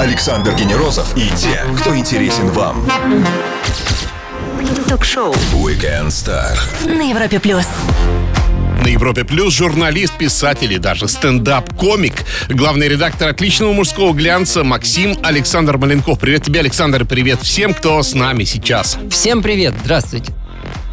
Александр 0.00 0.52
Генерозов 0.54 1.16
и 1.16 1.28
те, 1.36 1.62
кто 1.78 1.96
интересен 1.96 2.48
вам. 2.48 2.86
Ток-шоу 4.88 5.32
Weekend 5.52 6.08
Star. 6.08 6.58
на 6.84 7.08
Европе 7.08 7.38
плюс. 7.38 7.66
На 8.82 8.88
Европе 8.88 9.24
Плюс 9.24 9.54
журналист, 9.54 10.18
писатель 10.18 10.72
и 10.72 10.78
даже 10.78 11.08
стендап-комик. 11.08 12.24
Главный 12.48 12.88
редактор 12.88 13.28
отличного 13.28 13.72
мужского 13.72 14.12
глянца 14.12 14.64
Максим 14.64 15.16
Александр 15.22 15.76
Маленков. 15.78 16.18
Привет 16.18 16.42
тебе, 16.44 16.60
Александр, 16.60 17.04
привет 17.04 17.40
всем, 17.42 17.72
кто 17.72 18.02
с 18.02 18.14
нами 18.14 18.44
сейчас. 18.44 18.98
Всем 19.10 19.42
привет, 19.42 19.74
здравствуйте. 19.82 20.32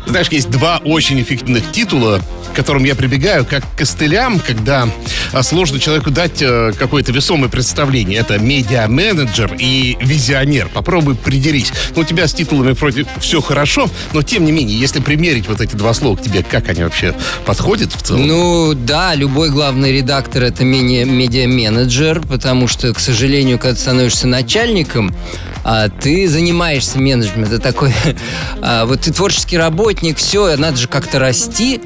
Знаешь, 0.05 0.27
есть 0.29 0.49
два 0.49 0.81
очень 0.83 1.21
эффективных 1.21 1.71
титула, 1.71 2.21
к 2.51 2.55
которым 2.55 2.83
я 2.83 2.95
прибегаю 2.95 3.45
как 3.45 3.63
к 3.63 3.77
костылям, 3.77 4.39
когда 4.39 4.87
а, 5.31 5.43
сложно 5.43 5.79
человеку 5.79 6.11
дать 6.11 6.41
э, 6.41 6.73
какое-то 6.77 7.11
весомое 7.11 7.49
представление. 7.49 8.19
Это 8.19 8.37
медиа-менеджер 8.37 9.55
и 9.57 9.97
визионер. 10.01 10.69
Попробуй 10.69 11.15
придерись. 11.15 11.71
Ну, 11.95 12.01
у 12.01 12.05
тебя 12.05 12.27
с 12.27 12.33
титулами 12.33 12.73
вроде 12.73 13.05
все 13.19 13.41
хорошо, 13.41 13.89
но 14.13 14.21
тем 14.21 14.45
не 14.45 14.51
менее, 14.51 14.77
если 14.77 14.99
примерить 14.99 15.47
вот 15.47 15.61
эти 15.61 15.75
два 15.75 15.93
слова 15.93 16.15
к 16.15 16.21
тебе, 16.21 16.43
как 16.43 16.69
они 16.69 16.83
вообще 16.83 17.15
подходят 17.45 17.93
в 17.93 18.01
целом? 18.01 18.27
Ну 18.27 18.73
да, 18.73 19.15
любой 19.15 19.49
главный 19.49 19.91
редактор 19.91 20.43
это 20.43 20.63
медиа-менеджер, 20.63 22.21
потому 22.27 22.67
что, 22.67 22.93
к 22.93 22.99
сожалению, 22.99 23.57
когда 23.57 23.75
ты 23.75 23.81
становишься 23.81 24.27
начальником, 24.27 25.15
а, 25.63 25.87
ты 25.89 26.27
занимаешься 26.27 26.99
менеджментом. 26.99 27.43
Это 27.43 27.59
такой, 27.59 27.93
а, 28.61 28.85
вот 28.85 29.01
ты 29.01 29.13
творческий 29.13 29.57
работник, 29.57 29.92
все, 30.15 30.55
надо 30.57 30.77
же 30.77 30.87
как-то 30.87 31.19
расти. 31.19 31.81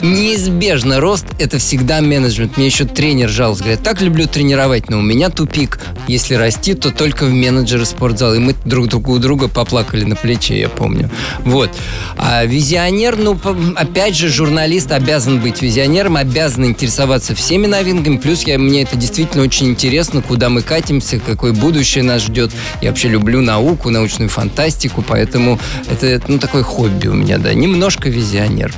Неизбежно 0.00 1.00
рост– 1.00 1.26
это 1.40 1.58
всегда 1.58 2.00
менеджмент. 2.00 2.56
Мне 2.56 2.66
еще 2.66 2.84
тренер 2.84 3.28
жаловался, 3.28 3.64
говорит, 3.64 3.82
так 3.82 4.00
люблю 4.00 4.28
тренировать, 4.28 4.90
но 4.90 4.98
у 4.98 5.02
меня 5.02 5.28
тупик. 5.28 5.80
Если 6.06 6.34
расти, 6.34 6.74
то 6.74 6.92
только 6.92 7.26
в 7.26 7.32
менеджеры 7.32 7.84
спортзала. 7.84 8.34
И 8.34 8.38
мы 8.38 8.54
друг 8.64 8.86
другу 8.86 9.14
у 9.14 9.18
друга 9.18 9.48
поплакали 9.48 10.04
на 10.04 10.14
плече, 10.14 10.58
я 10.60 10.68
помню. 10.68 11.10
Вот. 11.44 11.70
А 12.16 12.44
визионер, 12.44 13.16
ну, 13.16 13.38
опять 13.74 14.14
же, 14.14 14.28
журналист 14.28 14.92
обязан 14.92 15.40
быть 15.40 15.62
визионером, 15.62 16.16
обязан 16.16 16.66
интересоваться 16.66 17.34
всеми 17.34 17.66
новинками. 17.66 18.18
Плюс 18.18 18.42
я, 18.42 18.56
мне 18.56 18.82
это 18.82 18.96
действительно 18.96 19.42
очень 19.42 19.68
интересно, 19.68 20.22
куда 20.22 20.48
мы 20.48 20.62
катимся, 20.62 21.18
какое 21.18 21.52
будущее 21.52 22.04
нас 22.04 22.22
ждет. 22.22 22.52
Я 22.80 22.90
вообще 22.90 23.08
люблю 23.08 23.40
науку, 23.40 23.90
научную 23.90 24.28
фантастику, 24.28 25.02
поэтому 25.02 25.58
это, 25.90 26.22
ну, 26.28 26.38
такое 26.38 26.62
хобби 26.62 27.08
у 27.08 27.14
меня, 27.14 27.38
да. 27.38 27.47
Немножко 27.54 28.08
визионер. 28.08 28.72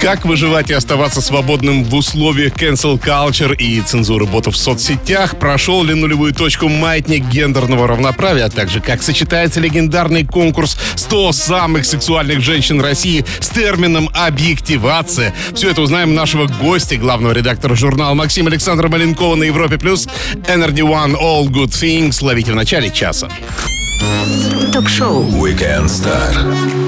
Как 0.00 0.24
выживать 0.24 0.70
и 0.70 0.72
оставаться 0.72 1.20
свободным 1.20 1.84
в 1.84 1.94
условиях 1.94 2.54
cancel 2.54 3.00
culture 3.00 3.54
и 3.54 3.80
цензуры 3.80 4.26
ботов 4.26 4.54
в 4.54 4.58
соцсетях? 4.58 5.38
Прошел 5.38 5.84
ли 5.84 5.94
нулевую 5.94 6.34
точку 6.34 6.68
маятник 6.68 7.24
гендерного 7.28 7.86
равноправия? 7.86 8.46
А 8.46 8.50
также 8.50 8.80
как 8.80 9.00
сочетается 9.00 9.60
легендарный 9.60 10.26
конкурс 10.26 10.76
100 10.96 11.32
самых 11.32 11.84
сексуальных 11.84 12.40
женщин 12.40 12.80
России 12.80 13.24
с 13.38 13.48
термином 13.50 14.10
объективация? 14.12 15.32
Все 15.54 15.70
это 15.70 15.82
узнаем 15.82 16.10
у 16.10 16.14
нашего 16.14 16.46
гостя, 16.46 16.96
главного 16.96 17.32
редактора 17.32 17.76
журнала 17.76 18.14
Максима 18.14 18.48
Александра 18.50 18.88
Маленкова 18.88 19.36
на 19.36 19.44
Европе+. 19.44 19.78
плюс 19.78 20.08
Energy 20.48 20.80
One 20.80 21.14
All 21.14 21.46
Good 21.46 21.70
Things. 21.70 22.24
Ловите 22.24 22.50
в 22.50 22.56
начале 22.56 22.90
часа. 22.90 23.28
Ток-шоу 24.72 25.22
Weekend 25.22 25.86
Star. 25.86 26.81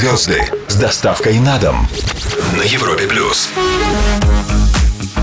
Звезды 0.00 0.42
с 0.66 0.76
доставкой 0.76 1.38
на 1.40 1.58
дом 1.58 1.86
на 2.56 2.62
Европе 2.62 3.06
плюс. 3.06 3.50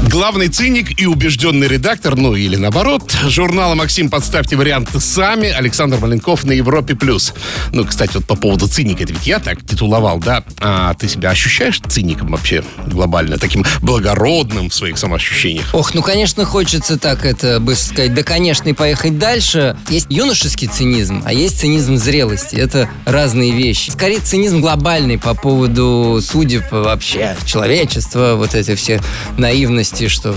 Главный 0.04 0.50
циник 0.50 1.02
и 1.02 1.08
убежденный 1.08 1.68
редактор, 1.68 2.16
ну 2.16 2.36
или 2.36 2.58
наоборот, 2.58 3.12
журнала 3.26 3.74
«Максим, 3.74 4.12
подставьте 4.12 4.56
варианты 4.56 5.00
сами» 5.00 5.50
Александр 5.50 5.98
Маленков 5.98 6.44
на 6.44 6.52
Европе+. 6.52 6.94
плюс. 6.94 7.34
Ну, 7.74 7.86
кстати, 7.86 8.12
вот 8.18 8.26
по 8.26 8.36
поводу 8.36 8.68
циника, 8.68 9.04
это 9.04 9.14
ведь 9.14 9.26
я 9.26 9.40
так 9.40 9.66
титуловал, 9.66 10.20
да? 10.20 10.44
А 10.60 10.94
ты 10.96 11.08
себя 11.08 11.30
ощущаешь 11.30 11.80
циником 11.88 12.30
вообще 12.30 12.64
глобально, 12.88 13.38
таким 13.38 13.64
благородным 13.82 14.70
в 14.70 14.74
своих 14.74 14.98
самоощущениях? 14.98 15.70
Ох, 15.74 15.94
ну, 15.94 16.02
конечно, 16.02 16.46
хочется 16.46 16.98
так 16.98 17.26
это, 17.26 17.60
быстро 17.60 17.94
сказать, 17.94 18.14
да, 18.14 18.24
конечно, 18.24 18.68
и 18.70 18.74
поехать 18.74 19.20
дальше. 19.20 19.78
Есть 19.90 20.08
юношеский 20.10 20.68
цинизм, 20.68 21.22
а 21.26 21.34
есть 21.34 21.60
цинизм 21.60 21.98
зрелости. 21.98 22.56
Это 22.56 22.90
разные 23.06 23.52
вещи. 23.52 23.92
Скорее, 23.92 24.20
цинизм 24.20 24.60
глобальный 24.62 25.18
по 25.20 25.34
поводу 25.36 26.20
судеб 26.22 26.64
вообще, 26.72 27.36
человечества, 27.46 28.34
вот 28.36 28.56
эти 28.56 28.76
все 28.76 29.00
наивности, 29.38 30.08
что 30.08 30.36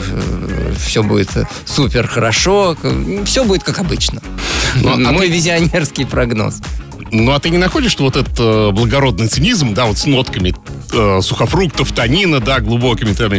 все 0.79 1.03
будет 1.03 1.31
супер 1.65 2.07
хорошо, 2.07 2.77
все 3.25 3.45
будет 3.45 3.63
как 3.63 3.79
обычно. 3.79 4.21
Ну, 4.77 4.93
а 4.93 5.13
Мой 5.13 5.29
ты- 5.29 5.33
визионерский 5.33 6.05
прогноз. 6.05 6.57
Ну, 7.13 7.33
а 7.33 7.41
ты 7.41 7.51
не 7.51 7.59
находишь, 7.59 7.93
что 7.93 8.05
вот 8.05 8.17
этот 8.17 8.39
э, 8.39 8.71
благородный 8.71 9.27
цинизм, 9.27 9.75
да, 9.75 9.87
вот 9.87 9.99
с 9.99 10.07
нотками 10.07 10.55
э, 10.93 11.21
сухофруктов, 11.23 11.93
танина, 11.93 12.41
да, 12.41 12.61
глубокими 12.61 13.13
там, 13.13 13.33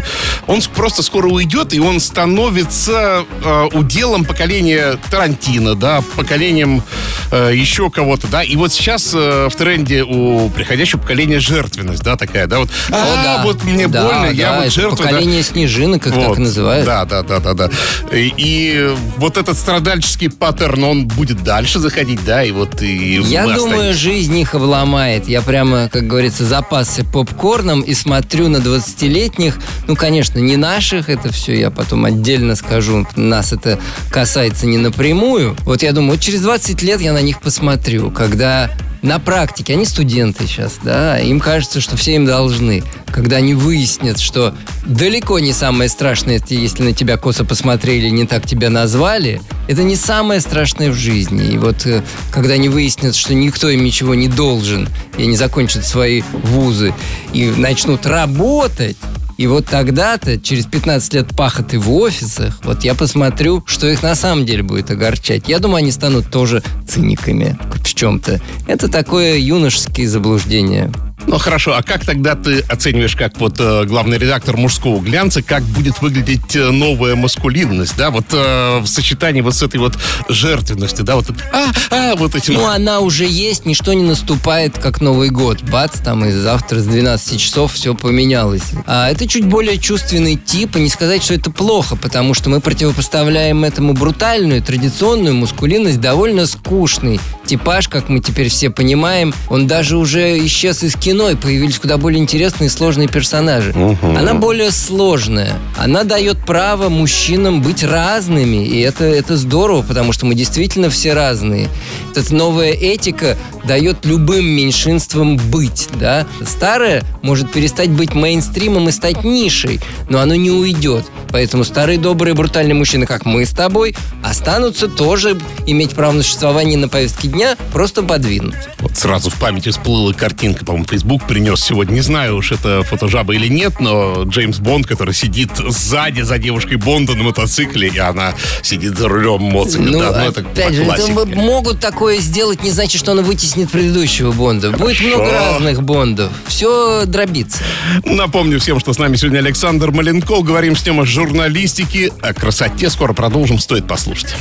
он 0.47 0.61
просто 0.75 1.03
скоро 1.03 1.27
уйдет, 1.27 1.73
и 1.73 1.79
он 1.79 1.99
становится 1.99 3.25
э, 3.43 3.69
уделом 3.73 4.25
поколения 4.25 4.97
Тарантино, 5.09 5.75
да, 5.75 6.03
поколением 6.15 6.83
э, 7.31 7.51
еще 7.55 7.89
кого-то, 7.89 8.27
да, 8.27 8.43
и 8.43 8.55
вот 8.55 8.71
сейчас 8.71 9.11
э, 9.13 9.47
в 9.49 9.55
тренде 9.55 10.03
у 10.03 10.49
приходящего 10.49 10.99
поколения 10.99 11.39
жертвенность, 11.39 12.03
да, 12.03 12.15
такая, 12.17 12.47
да, 12.47 12.59
вот, 12.59 12.69
О, 12.89 12.95
а, 12.95 13.23
да. 13.23 13.43
вот 13.43 13.63
мне 13.63 13.87
Да, 13.87 14.03
больно, 14.05 14.25
я 14.31 14.51
да, 14.51 14.55
вот 14.57 14.65
это 14.65 14.73
жертва, 14.73 14.97
да». 14.97 15.03
поколение 15.03 15.43
снежинок, 15.43 16.03
как 16.03 16.13
так 16.13 16.27
Вот. 16.27 16.37
и 16.37 16.41
называют. 16.41 16.85
Да, 16.85 17.05
да, 17.05 17.23
да, 17.23 17.39
да, 17.39 17.53
да. 17.53 17.69
И, 18.11 18.33
и 18.37 18.95
вот 19.17 19.37
этот 19.37 19.57
страдальческий 19.57 20.29
паттерн, 20.29 20.83
он 20.83 21.07
будет 21.07 21.43
дальше 21.43 21.79
заходить, 21.79 22.23
да, 22.25 22.43
и 22.43 22.51
вот 22.51 22.81
и 22.81 23.21
Я 23.25 23.43
думаю, 23.43 23.55
останемся. 23.57 23.99
жизнь 23.99 24.37
их 24.37 24.55
обломает. 24.55 25.27
Я 25.27 25.41
прямо, 25.41 25.89
как 25.89 26.07
говорится, 26.07 26.45
запасся 26.45 27.03
попкорном 27.05 27.81
и 27.81 27.93
смотрю 27.93 28.47
на 28.49 28.57
20-летних. 28.57 29.57
Ну, 29.87 29.95
конечно, 29.95 30.39
не 30.39 30.57
наших, 30.57 31.09
это 31.09 31.31
все 31.31 31.57
я 31.57 31.71
потом 31.71 32.05
отдельно 32.05 32.55
скажу. 32.55 33.07
Нас 33.15 33.53
это 33.53 33.79
касается 34.09 34.65
не 34.67 34.77
напрямую. 34.77 35.55
Вот 35.61 35.83
я 35.83 35.91
думаю, 35.91 36.11
вот 36.13 36.19
через 36.21 36.41
20 36.41 36.81
лет 36.81 37.01
я 37.01 37.13
на 37.13 37.20
них 37.21 37.41
посмотрю, 37.41 38.11
когда 38.11 38.71
на 39.01 39.17
практике, 39.19 39.73
они 39.73 39.85
студенты 39.85 40.45
сейчас, 40.45 40.77
да, 40.83 41.19
им 41.19 41.39
кажется, 41.39 41.81
что 41.81 41.97
все 41.97 42.15
им 42.15 42.25
должны. 42.25 42.83
Когда 43.07 43.37
они 43.37 43.55
выяснят, 43.55 44.19
что 44.19 44.53
далеко 44.85 45.39
не 45.39 45.53
самое 45.53 45.89
страшное, 45.89 46.41
если 46.47 46.83
на 46.83 46.93
тебя 46.93 47.17
косо 47.17 47.43
посмотрели, 47.43 48.09
не 48.09 48.27
так 48.27 48.45
тебя 48.45 48.69
назвали, 48.69 49.41
это 49.67 49.83
не 49.83 49.95
самое 49.95 50.39
страшное 50.39 50.91
в 50.91 50.95
жизни. 50.95 51.53
И 51.53 51.57
вот 51.57 51.85
э, 51.85 52.03
когда 52.31 52.53
они 52.53 52.69
выяснят, 52.69 53.15
что 53.15 53.33
никто 53.33 53.69
им 53.69 53.83
ничего 53.83 54.13
не 54.13 54.27
должен, 54.27 54.87
и 55.17 55.23
они 55.23 55.35
закончат 55.35 55.85
свои 55.85 56.21
вузы 56.43 56.93
и 57.33 57.49
начнут 57.49 58.05
работать, 58.05 58.97
и 59.41 59.47
вот 59.47 59.65
тогда-то, 59.65 60.39
через 60.39 60.67
15 60.67 61.13
лет 61.15 61.35
пахоты 61.35 61.79
в 61.79 61.91
офисах, 61.91 62.59
вот 62.63 62.83
я 62.83 62.93
посмотрю, 62.93 63.63
что 63.65 63.87
их 63.87 64.03
на 64.03 64.13
самом 64.13 64.45
деле 64.45 64.61
будет 64.61 64.91
огорчать. 64.91 65.49
Я 65.49 65.57
думаю, 65.57 65.77
они 65.77 65.91
станут 65.91 66.29
тоже 66.29 66.61
циниками 66.87 67.57
в 67.83 67.91
чем-то. 67.91 68.39
Это 68.67 68.87
такое 68.87 69.37
юношеские 69.37 70.07
заблуждения. 70.07 70.91
Ну 71.27 71.37
хорошо, 71.37 71.75
а 71.75 71.83
как 71.83 72.05
тогда 72.05 72.35
ты 72.35 72.61
оцениваешь, 72.61 73.15
как 73.15 73.37
вот 73.39 73.59
э, 73.59 73.85
главный 73.85 74.17
редактор 74.17 74.57
мужского 74.57 74.99
глянца, 75.01 75.41
как 75.41 75.63
будет 75.63 76.01
выглядеть 76.01 76.55
э, 76.55 76.71
новая 76.71 77.15
маскулинность, 77.15 77.95
да, 77.95 78.09
вот 78.09 78.25
э, 78.31 78.79
в 78.79 78.87
сочетании 78.87 79.41
вот 79.41 79.55
с 79.55 79.63
этой 79.63 79.77
вот 79.77 79.97
жертвенностью, 80.29 81.05
да, 81.05 81.15
вот 81.15 81.27
а, 81.53 81.71
а, 81.91 82.15
вот 82.15 82.35
этим. 82.35 82.55
Ну, 82.55 82.65
она 82.65 82.99
уже 82.99 83.25
есть, 83.25 83.65
ничто 83.65 83.93
не 83.93 84.03
наступает, 84.03 84.77
как 84.77 85.01
Новый 85.01 85.29
год. 85.29 85.61
Бац, 85.63 85.99
там 85.99 86.25
и 86.25 86.31
завтра 86.31 86.79
с 86.79 86.85
12 86.85 87.39
часов 87.39 87.73
все 87.73 87.93
поменялось. 87.93 88.63
А 88.85 89.09
это 89.09 89.27
чуть 89.27 89.45
более 89.45 89.77
чувственный 89.77 90.35
тип, 90.35 90.75
и 90.75 90.79
не 90.79 90.89
сказать, 90.89 91.23
что 91.23 91.33
это 91.33 91.51
плохо, 91.51 91.95
потому 91.95 92.33
что 92.33 92.49
мы 92.49 92.61
противопоставляем 92.61 93.63
этому 93.63 93.93
брутальную, 93.93 94.61
традиционную 94.61 95.35
мускулинность, 95.35 96.01
довольно 96.01 96.45
скучный 96.47 97.19
типаж, 97.45 97.89
как 97.89 98.09
мы 98.09 98.19
теперь 98.21 98.49
все 98.49 98.69
понимаем. 98.69 99.33
Он 99.49 99.67
даже 99.67 99.97
уже 99.97 100.43
исчез 100.45 100.83
из 100.83 100.95
кино, 100.95 101.10
и 101.29 101.35
появились 101.35 101.79
куда 101.79 101.97
более 101.97 102.19
интересные 102.19 102.67
и 102.67 102.69
сложные 102.69 103.07
персонажи. 103.07 103.73
Она 104.01 104.33
более 104.33 104.71
сложная. 104.71 105.53
Она 105.77 106.03
дает 106.03 106.45
право 106.45 106.89
мужчинам 106.89 107.61
быть 107.61 107.83
разными, 107.83 108.65
и 108.65 108.79
это, 108.81 109.03
это 109.03 109.37
здорово, 109.37 109.81
потому 109.81 110.13
что 110.13 110.25
мы 110.25 110.35
действительно 110.35 110.89
все 110.89 111.13
разные. 111.13 111.69
Эта 112.15 112.33
новая 112.33 112.71
этика 112.71 113.37
дает 113.63 114.05
любым 114.05 114.45
меньшинствам 114.45 115.37
быть, 115.37 115.87
да. 115.99 116.25
Старое 116.45 117.03
может 117.21 117.51
перестать 117.51 117.89
быть 117.89 118.13
мейнстримом 118.13 118.89
и 118.89 118.91
стать 118.91 119.23
нишей, 119.23 119.79
но 120.09 120.19
оно 120.19 120.35
не 120.35 120.51
уйдет. 120.51 121.05
Поэтому 121.29 121.63
старые 121.63 121.97
добрые 121.97 122.33
брутальные 122.33 122.75
мужчины, 122.75 123.05
как 123.05 123.25
мы 123.25 123.45
с 123.45 123.51
тобой, 123.51 123.95
останутся 124.23 124.87
тоже 124.87 125.37
иметь 125.65 125.91
право 125.91 126.11
на 126.11 126.23
существование 126.23 126.77
на 126.77 126.89
повестке 126.89 127.29
дня, 127.29 127.55
просто 127.71 128.03
подвинут. 128.03 128.55
Вот 128.79 128.97
сразу 128.97 129.29
в 129.29 129.35
памяти 129.35 129.69
всплыла 129.69 130.13
картинка, 130.13 130.65
по-моему, 130.65 130.85
Facebook 131.01 131.25
принес 131.25 131.59
сегодня. 131.59 131.95
Не 131.95 132.01
знаю 132.01 132.37
уж, 132.37 132.51
это 132.51 132.83
фотожаба 132.83 133.33
или 133.33 133.47
нет, 133.47 133.79
но 133.79 134.23
Джеймс 134.23 134.59
Бонд, 134.59 134.85
который 134.85 135.15
сидит 135.15 135.49
сзади 135.57 136.21
за 136.21 136.37
девушкой 136.37 136.75
Бонда 136.75 137.15
на 137.15 137.23
мотоцикле, 137.23 137.87
и 137.87 137.97
она 137.97 138.35
сидит 138.61 138.95
за 138.95 139.07
рулем 139.07 139.41
мотоцикла. 139.41 139.83
Ну, 139.83 139.99
да, 139.99 140.11
ну, 140.11 140.29
это 140.29 140.41
опять 140.41 140.75
же, 140.75 140.83
это 140.83 141.25
могут 141.25 141.79
такое 141.79 142.19
сделать, 142.19 142.61
не 142.61 142.69
значит, 142.69 143.01
что 143.01 143.13
он 143.13 143.23
вытеснит 143.23 143.71
предыдущего 143.71 144.31
Бонда. 144.31 144.69
Будет 144.69 144.97
Хорошо. 144.97 145.17
много 145.17 145.31
разных 145.31 145.81
Бондов. 145.81 146.31
Все 146.45 147.05
дробится. 147.07 147.63
Напомню 148.05 148.59
всем, 148.59 148.79
что 148.79 148.93
с 148.93 148.99
нами 148.99 149.15
сегодня 149.15 149.39
Александр 149.39 149.89
Маленков. 149.89 150.43
Говорим 150.43 150.75
с 150.75 150.85
ним 150.85 150.99
о 150.99 151.05
журналистике, 151.05 152.11
о 152.21 152.31
красоте. 152.35 152.91
Скоро 152.91 153.13
продолжим, 153.13 153.57
стоит 153.57 153.87
послушать. 153.87 154.35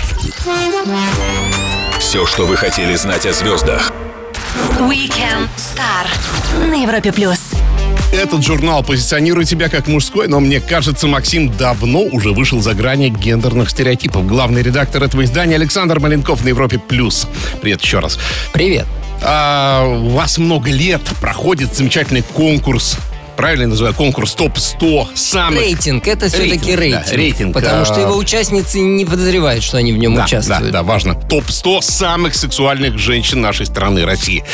Все, 1.99 2.27
что 2.27 2.45
вы 2.45 2.57
хотели 2.57 2.95
знать 2.97 3.25
о 3.25 3.33
звездах. 3.33 3.93
Weekend 4.81 5.49
Star 5.59 6.07
на 6.71 6.83
Европе 6.83 7.13
плюс. 7.13 7.51
Этот 8.15 8.43
журнал 8.43 8.83
позиционирует 8.83 9.47
себя 9.47 9.69
как 9.69 9.87
мужской, 9.89 10.27
но 10.27 10.41
мне 10.41 10.59
кажется, 10.59 11.07
Максим 11.07 11.55
давно 11.55 12.01
уже 12.01 12.31
вышел 12.31 12.63
за 12.63 12.73
грани 12.73 13.11
гендерных 13.11 13.69
стереотипов. 13.69 14.27
Главный 14.27 14.63
редактор 14.63 15.03
этого 15.03 15.23
издания 15.25 15.57
Александр 15.57 16.01
Маленков 16.01 16.45
на 16.45 16.49
Европе 16.49 16.79
Плюс. 16.79 17.29
Привет 17.61 17.83
еще 17.83 17.99
раз. 17.99 18.19
Привет. 18.55 18.87
А, 19.23 19.85
у 19.87 20.09
вас 20.09 20.39
много 20.39 20.71
лет 20.71 21.03
проходит 21.21 21.77
замечательный 21.77 22.23
конкурс. 22.23 22.97
Правильно 23.41 23.69
называю 23.69 23.95
конкурс 23.95 24.35
ТОП-100 24.35 25.17
самых... 25.17 25.61
Рейтинг, 25.61 26.07
это 26.07 26.29
все-таки 26.29 26.77
Рейтинг, 26.77 26.79
рейтинг. 26.79 27.07
да, 27.07 27.17
рейтинг, 27.17 27.55
Потому 27.55 27.85
что 27.87 27.99
его 27.99 28.15
участницы 28.19 28.81
не 28.81 29.07
подозревают, 29.07 29.65
что 29.65 29.79
они 29.79 29.95
в 29.95 29.97
нем 29.97 30.15
Да, 30.15 30.25
участвуют. 30.25 30.65
да, 30.65 30.71
да, 30.71 30.83
важно. 30.83 31.15
Топ-100 31.15 31.81
самых 31.81 32.35
сексуальных 32.35 32.99
женщин 32.99 33.41
нашей 33.41 33.65
страны, 33.65 34.05
России. 34.05 34.45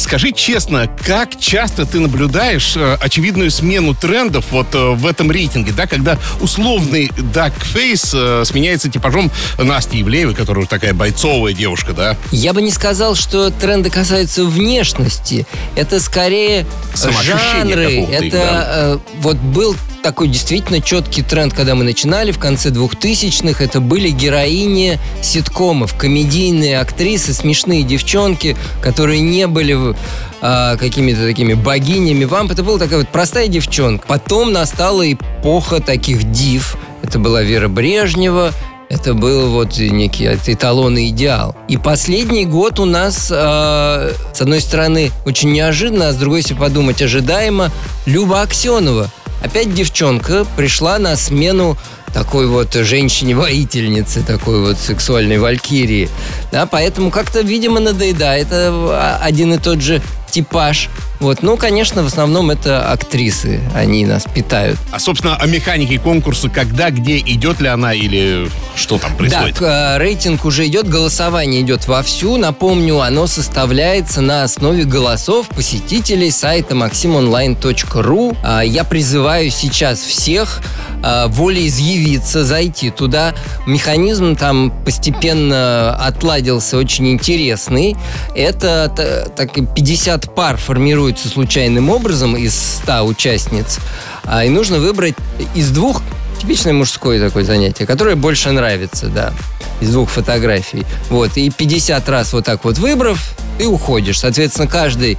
Скажи 0.00 0.32
честно, 0.32 0.88
как 1.06 1.38
часто 1.38 1.84
ты 1.84 2.00
наблюдаешь 2.00 2.74
э, 2.74 2.96
очевидную 3.00 3.50
смену 3.50 3.94
трендов 3.94 4.46
вот 4.50 4.74
э, 4.74 4.92
в 4.94 5.06
этом 5.06 5.30
рейтинге, 5.30 5.72
да, 5.72 5.86
когда 5.86 6.18
условный 6.40 7.12
дакфейс 7.34 8.12
э, 8.14 8.42
сменяется 8.46 8.88
типажом 8.88 9.30
Насти 9.58 10.00
Ивлеевой, 10.00 10.34
которая 10.34 10.64
такая 10.64 10.94
бойцовая 10.94 11.52
девушка, 11.52 11.92
да? 11.92 12.16
Я 12.32 12.54
бы 12.54 12.62
не 12.62 12.70
сказал, 12.70 13.14
что 13.14 13.50
тренды 13.50 13.90
касаются 13.90 14.46
внешности. 14.46 15.46
Это 15.76 16.00
скорее 16.00 16.66
жанры. 16.94 18.06
Это 18.10 18.30
да. 18.30 18.66
э, 18.68 18.98
вот 19.20 19.36
был 19.36 19.76
такой 20.02 20.28
действительно 20.28 20.80
четкий 20.80 21.22
тренд, 21.22 21.52
когда 21.52 21.74
мы 21.74 21.84
начинали 21.84 22.32
в 22.32 22.38
конце 22.38 22.70
2000-х. 22.70 23.62
Это 23.62 23.80
были 23.80 24.10
героини 24.10 24.98
ситкомов, 25.22 25.94
комедийные 25.94 26.80
актрисы, 26.80 27.32
смешные 27.32 27.82
девчонки, 27.82 28.56
которые 28.82 29.20
не 29.20 29.46
были 29.46 29.94
э, 30.42 30.76
какими-то 30.78 31.24
такими 31.24 31.54
богинями. 31.54 32.24
Вам 32.24 32.50
это 32.50 32.62
была 32.62 32.78
такая 32.78 33.00
вот 33.00 33.08
простая 33.08 33.48
девчонка. 33.48 34.06
Потом 34.06 34.52
настала 34.52 35.10
эпоха 35.10 35.80
таких 35.80 36.30
див. 36.30 36.76
Это 37.02 37.18
была 37.18 37.42
Вера 37.42 37.68
Брежнева, 37.68 38.52
это 38.90 39.14
был 39.14 39.50
вот 39.50 39.78
некий 39.78 40.26
эталон 40.26 40.98
и 40.98 41.08
идеал. 41.08 41.54
И 41.68 41.76
последний 41.76 42.44
год 42.44 42.80
у 42.80 42.84
нас, 42.84 43.30
э, 43.30 44.12
с 44.34 44.40
одной 44.40 44.60
стороны, 44.60 45.12
очень 45.24 45.52
неожиданно, 45.52 46.08
а 46.08 46.12
с 46.12 46.16
другой, 46.16 46.40
если 46.40 46.54
подумать, 46.54 47.00
ожидаемо, 47.00 47.70
Люба 48.04 48.42
Аксенова. 48.42 49.08
Опять 49.42 49.72
девчонка 49.74 50.46
пришла 50.56 50.98
на 50.98 51.16
смену 51.16 51.76
такой 52.12 52.46
вот 52.46 52.74
женщине-воительнице, 52.74 54.22
такой 54.22 54.60
вот 54.60 54.78
сексуальной 54.78 55.38
валькирии. 55.38 56.08
Да, 56.50 56.66
поэтому 56.66 57.10
как-то, 57.10 57.40
видимо, 57.40 57.80
надоедает 57.80 58.48
это 58.48 59.18
один 59.22 59.54
и 59.54 59.58
тот 59.58 59.80
же 59.80 60.02
типаж. 60.30 60.88
Вот, 61.20 61.42
ну, 61.42 61.58
конечно, 61.58 62.02
в 62.02 62.06
основном 62.06 62.50
это 62.50 62.90
актрисы, 62.90 63.60
они 63.74 64.06
нас 64.06 64.24
питают. 64.24 64.78
А, 64.90 64.98
собственно, 64.98 65.36
о 65.36 65.46
механике 65.46 65.98
конкурса, 65.98 66.48
когда, 66.48 66.90
где, 66.90 67.18
идет 67.18 67.60
ли 67.60 67.68
она 67.68 67.92
или 67.92 68.48
что 68.74 68.98
там 68.98 69.14
происходит? 69.16 69.58
Да, 69.60 69.96
э, 69.96 69.98
рейтинг 69.98 70.46
уже 70.46 70.66
идет, 70.66 70.88
голосование 70.88 71.60
идет 71.60 71.86
вовсю. 71.86 72.38
Напомню, 72.38 73.00
оно 73.00 73.26
составляется 73.26 74.22
на 74.22 74.44
основе 74.44 74.84
голосов 74.84 75.48
посетителей 75.48 76.30
сайта 76.30 76.74
maximonline.ru. 76.74 78.36
А, 78.42 78.62
я 78.62 78.84
призываю 78.84 79.50
сейчас 79.50 80.00
всех 80.00 80.62
а, 81.02 81.28
волеизъявиться, 81.28 82.44
зайти 82.44 82.90
туда. 82.90 83.34
Механизм 83.66 84.36
там 84.36 84.72
постепенно 84.84 85.94
отладился, 85.96 86.78
очень 86.78 87.10
интересный. 87.10 87.96
Это 88.34 88.90
так 89.36 89.52
50 89.74 90.19
от 90.20 90.34
пар 90.34 90.56
формируется 90.58 91.28
случайным 91.28 91.88
образом 91.88 92.36
из 92.36 92.54
100 92.82 93.04
участниц, 93.04 93.78
а, 94.24 94.44
и 94.44 94.50
нужно 94.50 94.78
выбрать 94.78 95.14
из 95.54 95.70
двух 95.70 96.02
типичное 96.40 96.72
мужское 96.72 97.18
такое 97.18 97.44
занятие, 97.44 97.86
которое 97.86 98.16
больше 98.16 98.50
нравится, 98.52 99.06
да, 99.06 99.32
из 99.80 99.90
двух 99.90 100.10
фотографий. 100.10 100.84
Вот, 101.08 101.36
и 101.36 101.50
50 101.50 102.08
раз 102.08 102.32
вот 102.32 102.44
так 102.44 102.64
вот 102.64 102.78
выбрав, 102.78 103.34
ты 103.58 103.66
уходишь. 103.66 104.20
Соответственно, 104.20 104.68
каждый 104.68 105.18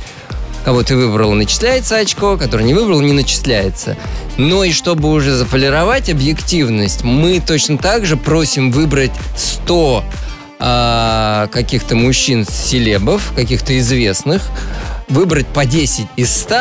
кого 0.64 0.84
ты 0.84 0.96
выбрал, 0.96 1.32
начисляется 1.32 1.98
очко, 1.98 2.38
который 2.38 2.64
не 2.64 2.76
выбрал, 2.76 3.02
не 3.02 3.14
начисляется. 3.14 3.98
Но 4.38 4.64
и 4.64 4.72
чтобы 4.72 5.10
уже 5.10 5.36
заполировать 5.36 6.08
объективность, 6.12 7.04
мы 7.04 7.40
точно 7.40 7.80
так 7.80 8.06
же 8.06 8.16
просим 8.16 8.72
выбрать 8.72 9.12
100 9.36 10.04
э, 10.04 10.14
а, 10.60 11.48
каких-то 11.48 11.96
мужчин-селебов, 11.96 13.34
каких-то 13.36 13.76
известных, 13.80 14.44
выбрать 15.12 15.46
по 15.48 15.66
10 15.66 16.08
из 16.16 16.34
100, 16.34 16.56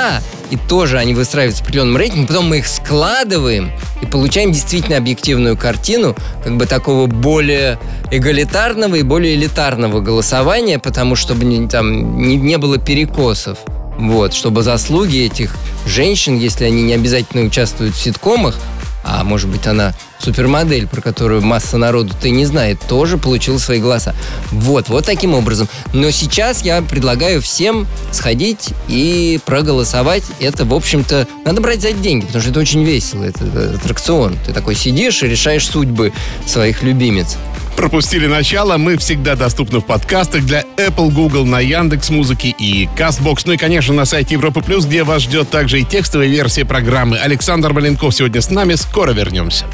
и 0.50 0.56
тоже 0.56 0.98
они 0.98 1.14
выстраиваются 1.14 1.62
в 1.62 1.66
определенном 1.66 1.96
рейтинге, 1.96 2.26
потом 2.26 2.48
мы 2.48 2.58
их 2.58 2.66
складываем 2.66 3.72
и 4.02 4.06
получаем 4.06 4.52
действительно 4.52 4.96
объективную 4.96 5.56
картину, 5.56 6.16
как 6.42 6.56
бы 6.56 6.66
такого 6.66 7.06
более 7.06 7.78
эгалитарного 8.10 8.96
и 8.96 9.02
более 9.02 9.34
элитарного 9.34 10.00
голосования, 10.00 10.78
потому 10.78 11.16
чтобы 11.16 11.44
не, 11.44 11.68
там 11.68 12.18
не, 12.18 12.36
не 12.36 12.58
было 12.58 12.78
перекосов. 12.78 13.58
Вот, 13.98 14.32
чтобы 14.32 14.62
заслуги 14.62 15.26
этих 15.26 15.54
женщин, 15.86 16.38
если 16.38 16.64
они 16.64 16.82
не 16.82 16.94
обязательно 16.94 17.44
участвуют 17.44 17.94
в 17.94 18.00
ситкомах, 18.00 18.56
а 19.02 19.24
может 19.24 19.48
быть 19.48 19.66
она 19.66 19.94
супермодель, 20.18 20.86
про 20.86 21.00
которую 21.00 21.42
масса 21.42 21.78
народу-то 21.78 22.28
и 22.28 22.30
не 22.30 22.44
знает, 22.44 22.80
тоже 22.88 23.18
получила 23.18 23.58
свои 23.58 23.80
голоса. 23.80 24.14
Вот, 24.50 24.88
вот 24.88 25.06
таким 25.06 25.34
образом. 25.34 25.68
Но 25.92 26.10
сейчас 26.10 26.62
я 26.62 26.82
предлагаю 26.82 27.40
всем 27.40 27.86
сходить 28.12 28.70
и 28.88 29.40
проголосовать. 29.46 30.24
Это, 30.40 30.64
в 30.64 30.74
общем-то, 30.74 31.26
надо 31.44 31.60
брать 31.60 31.80
за 31.80 31.92
деньги, 31.92 32.26
потому 32.26 32.42
что 32.42 32.50
это 32.50 32.60
очень 32.60 32.84
весело, 32.84 33.24
это 33.24 33.74
аттракцион. 33.76 34.36
Ты 34.46 34.52
такой 34.52 34.74
сидишь 34.74 35.22
и 35.22 35.28
решаешь 35.28 35.66
судьбы 35.66 36.12
своих 36.46 36.82
любимец. 36.82 37.36
Пропустили 37.80 38.26
начало, 38.26 38.76
мы 38.76 38.98
всегда 38.98 39.36
доступны 39.36 39.78
в 39.78 39.86
подкастах 39.86 40.44
для 40.44 40.64
Apple, 40.76 41.10
Google, 41.10 41.46
на 41.46 41.60
Яндекс 41.60 42.10
Музыки 42.10 42.54
и 42.58 42.86
Castbox. 42.94 43.44
Ну 43.46 43.52
и, 43.54 43.56
конечно, 43.56 43.94
на 43.94 44.04
сайте 44.04 44.34
Европы 44.34 44.60
Плюс, 44.60 44.84
где 44.84 45.02
вас 45.02 45.22
ждет 45.22 45.48
также 45.48 45.80
и 45.80 45.84
текстовая 45.84 46.26
версия 46.26 46.66
программы. 46.66 47.16
Александр 47.16 47.72
Маленков 47.72 48.14
сегодня 48.14 48.42
с 48.42 48.50
нами. 48.50 48.74
Скоро 48.74 49.12
вернемся. 49.12 49.64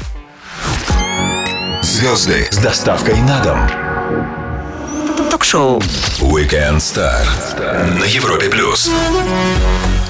Звезды 1.81 2.47
с 2.49 2.55
доставкой 2.59 3.19
на 3.23 3.41
дом. 3.41 3.59
Ток-шоу 5.29 5.81
Weekend 6.21 6.77
Star 6.77 7.27
на 7.99 8.05
Европе 8.05 8.47
Плюс. 8.47 8.89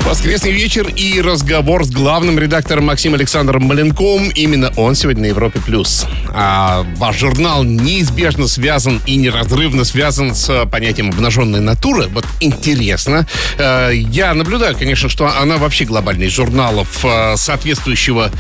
Воскресный 0.08 0.54
вечер 0.54 0.88
и 0.88 1.20
разговор 1.20 1.84
с 1.84 1.92
главным 1.92 2.40
редактором 2.40 2.86
Максимом 2.86 3.16
Александром 3.16 3.64
Маленковым. 3.64 4.30
Именно 4.30 4.72
он 4.78 4.96
сегодня 4.96 5.24
на 5.24 5.26
Европе+. 5.26 5.60
плюс. 5.60 6.06
А 6.34 6.86
ваш 6.96 7.18
журнал 7.18 7.66
неизбежно 7.66 8.48
связан 8.48 9.02
и 9.06 9.18
неразрывно 9.18 9.84
связан 9.84 10.34
с 10.34 10.50
э, 10.50 10.66
понятием 10.66 11.10
обнаженной 11.10 11.60
натуры. 11.60 12.08
Вот 12.08 12.26
интересно. 12.40 13.28
Э, 13.58 13.92
Я 13.94 14.34
наблюдаю, 14.34 14.78
конечно, 14.78 15.10
что 15.10 15.28
она 15.28 15.58
вообще 15.58 15.84
глобальный 15.84 16.30
журналов 16.30 17.04
э, 17.04 17.36
соответствующего 17.36 18.32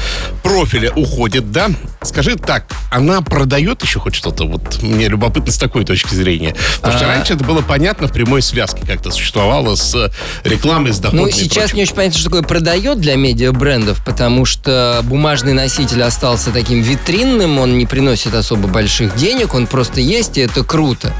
профиля 0.43 0.93
уходит, 0.93 1.51
да? 1.51 1.69
Скажи 2.07 2.35
так, 2.37 2.65
она 2.89 3.21
продает 3.21 3.83
еще 3.83 3.99
хоть 3.99 4.15
что-то? 4.15 4.45
Вот 4.45 4.81
мне 4.81 5.09
любопытно 5.09 5.51
с 5.51 5.57
такой 5.57 5.83
точки 5.83 6.13
зрения. 6.15 6.55
Потому 6.77 6.97
что 6.97 7.05
А. 7.05 7.09
раньше 7.09 7.33
это 7.33 7.43
было 7.43 7.61
понятно 7.61 8.07
в 8.07 8.13
прямой 8.13 8.41
связке 8.41 8.85
как-то 8.87 9.11
существовало 9.11 9.75
с 9.75 9.93
э, 9.93 10.09
рекламой, 10.45 10.93
с 10.93 10.99
доходами 10.99 11.25
Ну, 11.25 11.31
сейчас 11.31 11.73
не 11.73 11.81
очень 11.81 11.95
понятно, 11.95 12.17
что 12.17 12.29
такое 12.29 12.43
продает 12.43 13.01
для 13.01 13.15
медиабрендов, 13.15 14.03
потому 14.05 14.45
что 14.45 15.01
бумажный 15.03 15.53
носитель 15.53 16.01
остался 16.01 16.51
таким 16.51 16.81
витринным, 16.81 17.59
он 17.59 17.77
не 17.77 17.85
приносит 17.85 18.33
особо 18.33 18.67
больших 18.69 19.15
денег, 19.17 19.53
он 19.53 19.67
просто 19.67 19.99
есть, 19.99 20.37
и 20.37 20.41
это 20.41 20.63
круто. 20.63 21.13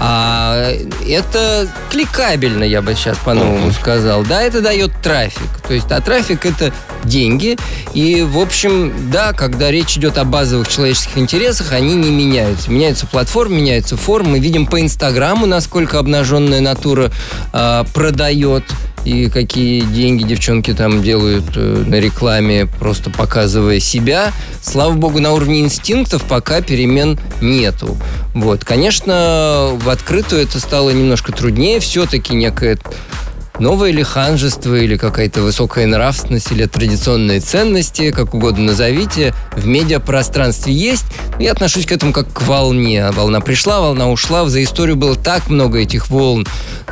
А 0.00 0.72
это 1.08 1.68
кликабельно, 1.90 2.62
я 2.62 2.82
бы 2.82 2.94
сейчас 2.94 3.18
по-новому 3.18 3.72
сказал. 3.72 4.22
Да, 4.22 4.40
это 4.42 4.60
дает 4.60 4.92
трафик. 5.02 5.48
То 5.66 5.74
есть, 5.74 5.90
а 5.90 6.00
трафик 6.00 6.46
это 6.46 6.72
деньги. 7.02 7.58
И, 7.94 8.22
в 8.22 8.38
общем, 8.38 9.10
да, 9.10 9.32
когда 9.32 9.72
речь 9.72 9.98
идет 9.98 10.16
о 10.16 10.24
базовых 10.24 10.68
человеческих 10.68 11.18
интересах, 11.18 11.72
они 11.72 11.94
не 11.94 12.10
меняются. 12.10 12.70
Меняются 12.70 13.06
платформы, 13.06 13.56
меняются 13.56 13.96
формы. 13.96 14.30
Мы 14.30 14.38
видим 14.38 14.66
по 14.66 14.80
Инстаграму, 14.80 15.46
насколько 15.46 15.98
обнаженная 15.98 16.60
натура 16.60 17.10
э, 17.52 17.84
продает 17.92 18.62
и 19.04 19.28
какие 19.28 19.80
деньги 19.80 20.24
девчонки 20.24 20.72
там 20.74 21.02
делают 21.02 21.44
э, 21.56 21.84
на 21.86 21.96
рекламе, 21.96 22.66
просто 22.66 23.10
показывая 23.10 23.80
себя. 23.80 24.32
Слава 24.62 24.92
богу, 24.92 25.20
на 25.20 25.32
уровне 25.32 25.60
инстинктов 25.60 26.24
пока 26.24 26.60
перемен 26.60 27.18
нету. 27.40 27.96
Вот, 28.34 28.64
конечно, 28.64 29.70
в 29.74 29.88
открытую 29.88 30.42
это 30.42 30.60
стало 30.60 30.90
немножко 30.90 31.32
труднее. 31.32 31.80
Все-таки 31.80 32.34
некое 32.34 32.78
новое 33.58 33.90
ли 33.90 34.02
ханжество, 34.02 34.74
или 34.74 34.96
какая-то 34.96 35.42
высокая 35.42 35.86
нравственность, 35.86 36.52
или 36.52 36.66
традиционные 36.66 37.40
ценности, 37.40 38.10
как 38.10 38.34
угодно 38.34 38.64
назовите, 38.66 39.34
в 39.56 39.66
медиапространстве 39.66 40.72
есть. 40.72 41.04
Я 41.38 41.52
отношусь 41.52 41.86
к 41.86 41.92
этому 41.92 42.12
как 42.12 42.32
к 42.32 42.42
волне. 42.42 43.10
Волна 43.12 43.40
пришла, 43.40 43.80
волна 43.80 44.08
ушла. 44.08 44.48
За 44.48 44.62
историю 44.62 44.96
было 44.96 45.16
так 45.16 45.48
много 45.48 45.78
этих 45.78 46.08
волн 46.08 46.46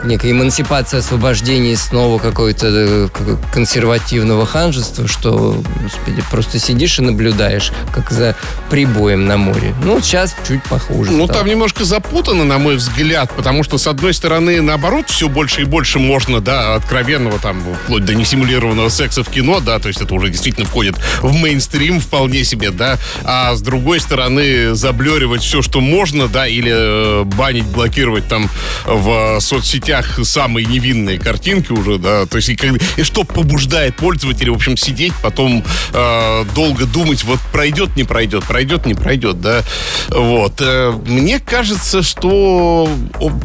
некая 0.05 0.33
эмансипация, 0.33 1.01
освобождение 1.01 1.77
снова 1.77 2.19
какой-то 2.19 2.67
э, 2.71 3.09
консервативного 3.53 4.47
ханжества, 4.47 5.09
что, 5.09 5.63
господи, 5.83 6.23
просто 6.31 6.59
сидишь 6.59 6.99
и 6.99 7.03
наблюдаешь, 7.03 7.73
как 7.95 8.11
за 8.11 8.37
прибоем 8.71 9.27
на 9.27 9.37
море. 9.37 9.75
Ну, 9.83 10.01
сейчас 10.01 10.35
чуть 10.47 10.63
похуже. 10.65 11.13
Ну, 11.13 11.25
стало. 11.25 11.41
там 11.41 11.49
немножко 11.49 11.85
запутано, 11.85 12.45
на 12.45 12.59
мой 12.59 12.77
взгляд, 12.77 13.31
потому 13.35 13.63
что, 13.63 13.79
с 13.79 13.87
одной 13.87 14.15
стороны, 14.15 14.61
наоборот, 14.61 15.09
все 15.09 15.29
больше 15.29 15.63
и 15.63 15.65
больше 15.65 15.99
можно, 15.99 16.41
да, 16.41 16.56
откровенного 16.75 17.39
там, 17.39 17.63
вплоть 17.85 18.05
до 18.05 18.15
несимулированного 18.15 18.89
секса 18.89 19.23
в 19.23 19.31
кино, 19.31 19.61
да, 19.61 19.79
то 19.79 19.89
есть 19.89 20.01
это 20.01 20.15
уже 20.15 20.29
действительно 20.31 20.67
входит 20.67 20.97
в 21.21 21.33
мейнстрим 21.35 22.01
вполне 22.01 22.45
себе, 22.45 22.71
да, 22.71 22.99
а 23.25 23.55
с 23.55 23.61
другой 23.61 24.01
стороны, 24.01 24.75
заблеривать 24.75 25.43
все, 25.43 25.63
что 25.63 25.81
можно, 25.81 26.29
да, 26.29 26.47
или 26.47 26.73
э, 26.73 27.25
банить, 27.25 27.67
блокировать 27.67 28.29
там 28.29 28.49
в 28.85 29.41
соцсетях 29.41 29.77
сетях 29.77 30.19
самые 30.25 30.67
невинные 30.67 31.19
картинки 31.19 31.73
уже, 31.73 31.99
да, 31.99 32.27
то 32.27 32.37
есть 32.37 32.49
и, 32.49 32.59
и 32.97 33.03
что 33.03 33.25
побуждает 33.25 33.97
пользователя, 33.97 34.53
в 34.53 34.57
общем, 34.57 34.77
сидеть, 34.77 35.13
потом 35.23 35.63
э, 35.93 36.45
долго 36.55 36.87
думать, 36.87 37.23
вот 37.25 37.39
пройдет, 37.53 37.95
не 37.97 38.05
пройдет, 38.05 38.45
пройдет, 38.45 38.87
не 38.87 38.95
пройдет, 38.95 39.41
да, 39.41 39.63
вот. 40.09 40.55
Э, 40.61 40.93
мне 41.07 41.41
кажется, 41.41 42.03
что 42.03 42.89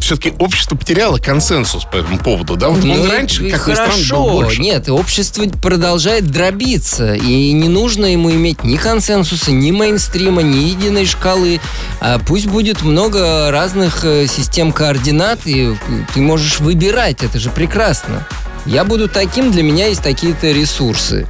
все-таки 0.00 0.32
общество 0.38 0.74
потеряло 0.74 1.18
консенсус 1.18 1.84
по 1.84 1.96
этому 1.96 2.18
поводу, 2.18 2.56
да, 2.56 2.68
вот 2.68 2.82
ну, 2.82 3.01
он 3.02 3.10
раньше, 3.10 3.50
как 3.50 3.60
хорошо, 3.60 4.24
больше. 4.24 4.60
нет, 4.60 4.88
общество 4.88 5.44
продолжает 5.60 6.30
дробиться, 6.30 7.14
и 7.14 7.52
не 7.52 7.68
нужно 7.68 8.06
ему 8.06 8.30
иметь 8.32 8.64
ни 8.64 8.76
консенсуса, 8.76 9.52
ни 9.52 9.70
мейнстрима, 9.70 10.42
ни 10.42 10.56
единой 10.56 11.06
шкалы, 11.06 11.60
а 12.00 12.18
пусть 12.18 12.46
будет 12.46 12.82
много 12.82 13.50
разных 13.50 14.04
э, 14.04 14.26
систем 14.26 14.72
координат, 14.72 15.40
и 15.44 15.74
ты 16.14 16.20
можешь 16.20 16.60
выбирать, 16.60 17.22
это 17.22 17.38
же 17.38 17.50
прекрасно. 17.50 18.26
Я 18.64 18.84
буду 18.84 19.08
таким, 19.08 19.50
для 19.50 19.62
меня 19.62 19.88
есть 19.88 20.02
такие-то 20.02 20.52
ресурсы. 20.52 21.26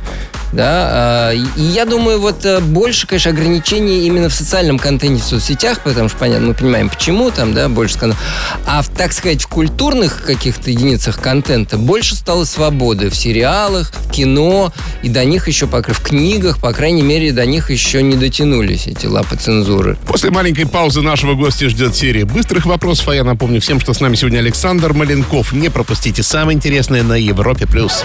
Да, 0.52 0.88
а, 0.90 1.32
и 1.32 1.62
я 1.62 1.86
думаю, 1.86 2.20
вот 2.20 2.44
э, 2.44 2.60
больше, 2.60 3.06
конечно, 3.06 3.30
ограничений 3.30 4.06
именно 4.06 4.28
в 4.28 4.34
социальном 4.34 4.78
контенте 4.78 5.22
в 5.22 5.24
соцсетях, 5.24 5.80
потому 5.80 6.10
что, 6.10 6.18
понятно, 6.18 6.48
мы 6.48 6.54
понимаем, 6.54 6.90
почему 6.90 7.30
там, 7.30 7.54
да, 7.54 7.70
больше 7.70 7.94
сказано. 7.94 8.18
А, 8.66 8.82
в, 8.82 8.88
так 8.88 9.12
сказать, 9.12 9.42
в 9.42 9.48
культурных 9.48 10.22
каких-то 10.22 10.70
единицах 10.70 11.20
контента 11.20 11.78
больше 11.78 12.14
стало 12.14 12.44
свободы 12.44 13.08
в 13.08 13.16
сериалах, 13.16 13.92
в 13.94 14.10
кино, 14.10 14.72
и 15.02 15.08
до 15.08 15.24
них 15.24 15.48
еще, 15.48 15.66
в 15.66 16.02
книгах, 16.02 16.58
по 16.58 16.72
крайней 16.72 17.02
мере, 17.02 17.32
до 17.32 17.46
них 17.46 17.70
еще 17.70 18.02
не 18.02 18.16
дотянулись 18.16 18.86
эти 18.86 19.06
лапы 19.06 19.36
цензуры. 19.36 19.96
После 20.06 20.30
маленькой 20.30 20.66
паузы 20.66 21.00
нашего 21.00 21.34
гостя 21.34 21.70
ждет 21.70 21.96
серия 21.96 22.26
быстрых 22.26 22.66
вопросов, 22.66 23.08
а 23.08 23.14
я 23.14 23.24
напомню 23.24 23.60
всем, 23.60 23.80
что 23.80 23.94
с 23.94 24.00
нами 24.00 24.16
сегодня 24.16 24.38
Александр 24.38 24.92
Маленков. 24.92 25.52
Не 25.52 25.70
пропустите 25.70 26.22
самое 26.22 26.56
интересное 26.56 27.02
на 27.02 27.14
Европе+. 27.14 27.66
плюс. 27.66 28.04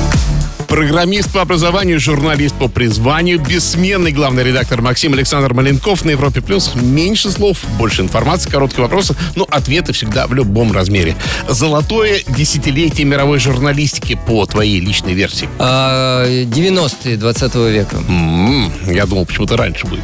Программист 0.71 1.33
по 1.33 1.41
образованию, 1.41 1.99
журналист 1.99 2.55
по 2.55 2.69
призванию, 2.69 3.41
бессменный 3.41 4.13
главный 4.13 4.41
редактор 4.45 4.81
Максим 4.81 5.11
Александр 5.11 5.53
Маленков 5.53 6.05
на 6.05 6.11
Европе 6.11 6.39
Плюс. 6.39 6.71
Меньше 6.75 7.29
слов, 7.29 7.65
больше 7.77 8.03
информации, 8.03 8.49
короткие 8.49 8.83
вопросы, 8.83 9.13
но 9.35 9.45
ответы 9.51 9.91
всегда 9.91 10.27
в 10.27 10.33
любом 10.33 10.71
размере. 10.71 11.17
Золотое 11.49 12.21
десятилетие 12.25 13.05
мировой 13.05 13.39
журналистики 13.39 14.17
по 14.25 14.45
твоей 14.45 14.79
личной 14.79 15.13
версии. 15.13 15.49
90-е 15.59 17.15
а, 17.15 17.17
20 17.17 17.55
века. 17.55 17.97
М-м, 18.07 18.71
я 18.87 19.05
думал, 19.05 19.25
почему-то 19.25 19.57
раньше 19.57 19.85
будет. 19.87 20.03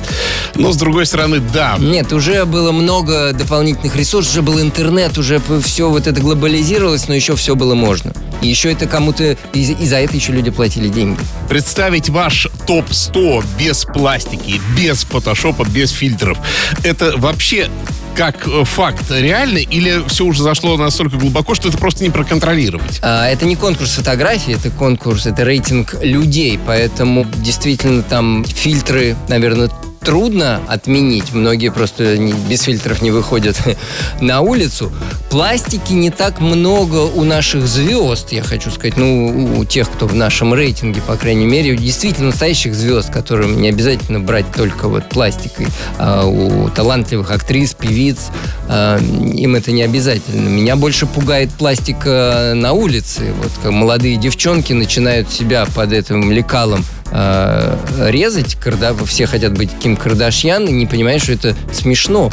Но, 0.56 0.74
с 0.74 0.76
другой 0.76 1.06
стороны, 1.06 1.40
да. 1.40 1.78
Нет, 1.80 2.12
уже 2.12 2.44
было 2.44 2.74
много 2.74 3.32
дополнительных 3.32 3.96
ресурсов, 3.96 4.34
уже 4.34 4.42
был 4.42 4.60
интернет, 4.60 5.18
уже 5.18 5.42
все 5.64 5.90
вот 5.90 6.08
это 6.08 6.20
глобализировалось, 6.20 7.08
но 7.08 7.16
еще 7.16 7.38
все 7.38 7.56
было 7.56 7.74
можно. 7.74 8.12
И 8.42 8.48
еще 8.48 8.72
это 8.72 8.86
кому-то... 8.86 9.38
И, 9.54 9.62
и 9.62 9.86
за 9.88 9.98
это 9.98 10.16
еще 10.16 10.34
люди 10.34 10.52
платили 10.58 10.90
деньги. 10.90 11.20
Представить 11.48 12.10
ваш 12.10 12.50
топ-100 12.66 13.46
без 13.58 13.86
пластики, 13.86 14.60
без 14.78 15.04
фотошопа, 15.04 15.64
без 15.64 15.92
фильтров. 15.92 16.38
Это 16.84 17.14
вообще 17.16 17.70
как 18.16 18.48
э, 18.48 18.64
факт 18.66 19.12
реальный 19.12 19.62
или 19.62 20.04
все 20.08 20.26
уже 20.26 20.42
зашло 20.42 20.76
настолько 20.76 21.18
глубоко, 21.18 21.54
что 21.54 21.70
это 21.70 21.78
просто 21.78 22.04
не 22.04 22.10
проконтролировать? 22.10 23.00
А, 23.04 23.28
это 23.28 23.46
не 23.46 23.56
конкурс 23.56 23.92
фотографий, 23.92 24.54
это 24.54 24.72
конкурс, 24.72 25.28
это 25.28 25.44
рейтинг 25.44 25.96
людей, 26.02 26.60
поэтому 26.66 27.28
действительно 27.36 28.02
там 28.02 28.44
фильтры, 28.44 29.16
наверное, 29.28 29.70
трудно 30.08 30.62
отменить. 30.70 31.34
Многие 31.34 31.70
просто 31.70 32.18
не, 32.18 32.32
без 32.32 32.62
фильтров 32.62 33.02
не 33.02 33.12
выходят 33.12 33.58
на 34.22 34.40
улицу. 34.40 34.90
Пластики 35.30 35.92
не 35.92 36.12
так 36.12 36.40
много 36.40 37.00
у 37.00 37.26
наших 37.26 37.68
звезд, 37.68 38.32
я 38.32 38.42
хочу 38.42 38.72
сказать. 38.72 38.96
Ну, 38.96 39.58
у 39.60 39.66
тех, 39.66 39.92
кто 39.92 40.08
в 40.08 40.16
нашем 40.16 40.54
рейтинге, 40.54 41.02
по 41.02 41.18
крайней 41.18 41.46
мере, 41.46 41.76
действительно 41.76 42.28
настоящих 42.28 42.74
звезд, 42.74 43.12
которым 43.12 43.62
не 43.62 43.68
обязательно 43.68 44.22
брать 44.22 44.46
только 44.56 44.88
вот 44.88 45.10
пластикой. 45.10 45.68
А 45.98 46.26
у 46.26 46.70
талантливых 46.70 47.30
актрис, 47.30 47.74
певиц, 47.74 48.30
а, 48.70 49.00
им 49.00 49.56
это 49.56 49.74
не 49.74 49.82
обязательно. 49.82 50.48
Меня 50.48 50.78
больше 50.78 51.06
пугает 51.06 51.52
пластика 51.52 52.54
на 52.56 52.72
улице. 52.72 53.34
Вот 53.44 53.52
как 53.62 53.74
молодые 53.74 54.16
девчонки 54.16 54.72
начинают 54.72 55.30
себя 55.30 55.66
под 55.66 55.92
этим 55.92 56.32
лекалом 56.32 56.86
э, 57.12 58.10
резать, 58.10 58.56
когда 58.56 58.94
все 58.94 59.28
хотят 59.28 59.58
быть 59.58 59.70
Ким 59.80 59.98
Кардашьян, 59.98 60.66
и 60.66 60.72
не 60.72 60.86
понимаешь, 60.86 61.24
что 61.24 61.34
это 61.34 61.56
смешно. 61.74 62.32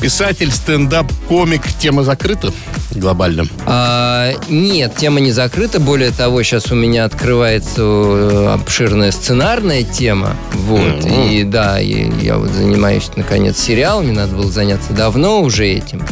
Писатель, 0.00 0.50
стендап, 0.50 1.10
комик, 1.28 1.62
тема 1.78 2.02
закрыта 2.02 2.52
глобально? 2.92 3.46
А, 3.66 4.32
нет, 4.48 4.94
тема 4.96 5.20
не 5.20 5.32
закрыта. 5.32 5.80
Более 5.80 6.10
того, 6.10 6.42
сейчас 6.42 6.70
у 6.72 6.74
меня 6.74 7.04
открывается 7.04 7.82
э, 7.82 8.54
обширная 8.54 9.12
сценарная 9.12 9.82
тема. 9.82 10.36
Вот. 10.52 10.80
Mm-hmm. 10.80 11.32
И 11.34 11.44
да, 11.44 11.80
и, 11.80 12.10
я 12.22 12.38
вот 12.38 12.50
занимаюсь, 12.50 13.10
наконец, 13.16 13.58
сериалами. 13.58 14.12
Надо 14.12 14.34
было 14.34 14.50
заняться 14.50 14.92
давно 14.92 15.42
уже 15.42 15.66
этим 15.66 16.02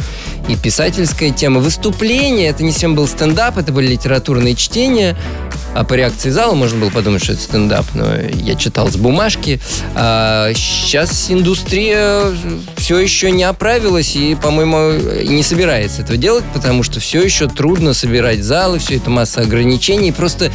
и 0.47 0.55
писательская 0.55 1.31
тема. 1.31 1.59
Выступления, 1.59 2.49
это 2.49 2.63
не 2.63 2.71
всем 2.71 2.95
был 2.95 3.07
стендап, 3.07 3.57
это 3.57 3.71
были 3.71 3.87
литературные 3.87 4.55
чтения. 4.55 5.17
А 5.75 5.83
по 5.83 5.93
реакции 5.93 6.29
зала 6.29 6.55
можно 6.55 6.79
было 6.79 6.89
подумать, 6.89 7.21
что 7.21 7.33
это 7.33 7.41
стендап, 7.41 7.85
но 7.93 8.15
я 8.15 8.55
читал 8.55 8.89
с 8.89 8.95
бумажки. 8.95 9.59
А 9.93 10.53
сейчас 10.53 11.29
индустрия 11.29 12.33
все 12.77 12.97
еще 12.97 13.29
не 13.29 13.43
оправилась 13.43 14.15
и, 14.15 14.35
по-моему, 14.35 14.93
не 15.23 15.43
собирается 15.43 16.01
этого 16.01 16.17
делать, 16.17 16.45
потому 16.53 16.81
что 16.81 17.01
все 17.01 17.21
еще 17.21 17.49
трудно 17.49 17.93
собирать 17.93 18.41
залы, 18.41 18.79
все 18.79 18.95
это 18.95 19.09
масса 19.09 19.41
ограничений. 19.41 20.13
Просто 20.13 20.49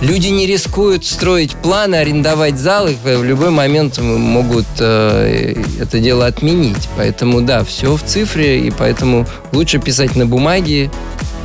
люди 0.00 0.26
не 0.26 0.44
рискуют 0.44 1.06
строить 1.06 1.52
планы, 1.52 1.94
арендовать 1.94 2.58
залы, 2.58 2.96
в 3.04 3.22
любой 3.22 3.50
момент 3.50 3.98
могут 3.98 4.66
э, 4.80 5.54
это 5.80 6.00
дело 6.00 6.26
отменить. 6.26 6.88
Поэтому 6.96 7.42
да, 7.42 7.62
все 7.62 7.94
в 7.94 8.02
цифре, 8.02 8.66
и 8.66 8.72
поэтому 8.72 9.24
лучше 9.52 9.78
писать 9.78 10.16
на 10.16 10.26
бумаге 10.26 10.90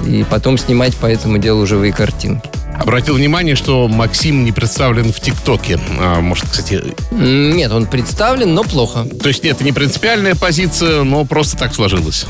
и 0.07 0.25
потом 0.27 0.57
снимать 0.57 0.95
по 0.95 1.05
этому 1.05 1.37
делу 1.37 1.67
живые 1.67 1.93
картинки. 1.93 2.49
Об 2.79 2.89
обратил 2.89 3.15
внимание, 3.15 3.55
что 3.55 3.87
Максим 3.87 4.43
не 4.43 4.51
представлен 4.51 5.13
в 5.13 5.19
ТикТоке. 5.21 5.79
А, 5.99 6.19
может, 6.19 6.49
кстати... 6.49 6.83
Нет, 7.11 7.71
он 7.71 7.85
представлен, 7.85 8.53
но 8.53 8.63
плохо. 8.63 9.05
То 9.21 9.29
есть 9.29 9.45
это 9.45 9.63
не 9.63 9.71
принципиальная 9.71 10.35
позиция, 10.35 11.03
но 11.03 11.23
просто 11.23 11.55
так 11.55 11.73
сложилось. 11.73 12.25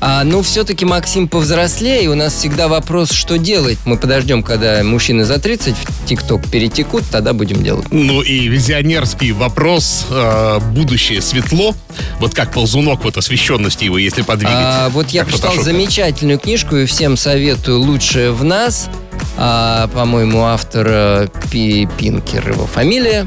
А, 0.00 0.22
ну, 0.22 0.42
все-таки 0.42 0.84
Максим 0.84 1.26
повзрослее, 1.26 2.04
и 2.04 2.06
у 2.06 2.14
нас 2.14 2.34
всегда 2.34 2.68
вопрос, 2.68 3.10
что 3.10 3.36
делать. 3.36 3.78
Мы 3.84 3.96
подождем, 3.96 4.42
когда 4.42 4.84
мужчины 4.84 5.24
за 5.24 5.38
30 5.38 5.74
в 5.74 6.06
ТикТок 6.06 6.48
перетекут, 6.48 7.04
тогда 7.10 7.32
будем 7.32 7.64
делать. 7.64 7.86
Ну 7.90 8.22
и 8.22 8.46
визионерский 8.46 9.32
вопрос. 9.32 10.06
Э, 10.10 10.60
будущее 10.72 11.20
светло. 11.20 11.74
Вот 12.20 12.34
как 12.34 12.52
ползунок, 12.52 13.02
вот 13.02 13.16
освещенности 13.16 13.84
его, 13.84 13.98
если 13.98 14.22
подвигать. 14.22 14.54
А, 14.54 14.88
вот 14.90 15.08
я 15.08 15.24
прочитал 15.24 15.54
замечательную 15.56 16.38
книжку 16.38 16.76
и 16.76 16.86
всем 16.86 17.16
советую 17.16 17.80
«Лучшее 17.80 18.30
в 18.30 18.44
нас». 18.44 18.88
А, 19.36 19.88
по-моему, 19.88 20.44
автор 20.44 20.86
э, 20.88 21.28
Пи 21.50 21.88
Пинкер 21.98 22.50
его 22.50 22.66
фамилия. 22.66 23.26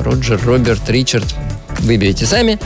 Роджер, 0.00 0.40
Роберт, 0.44 0.88
Ричард. 0.88 1.34
Выберите 1.80 2.26
сами. 2.26 2.58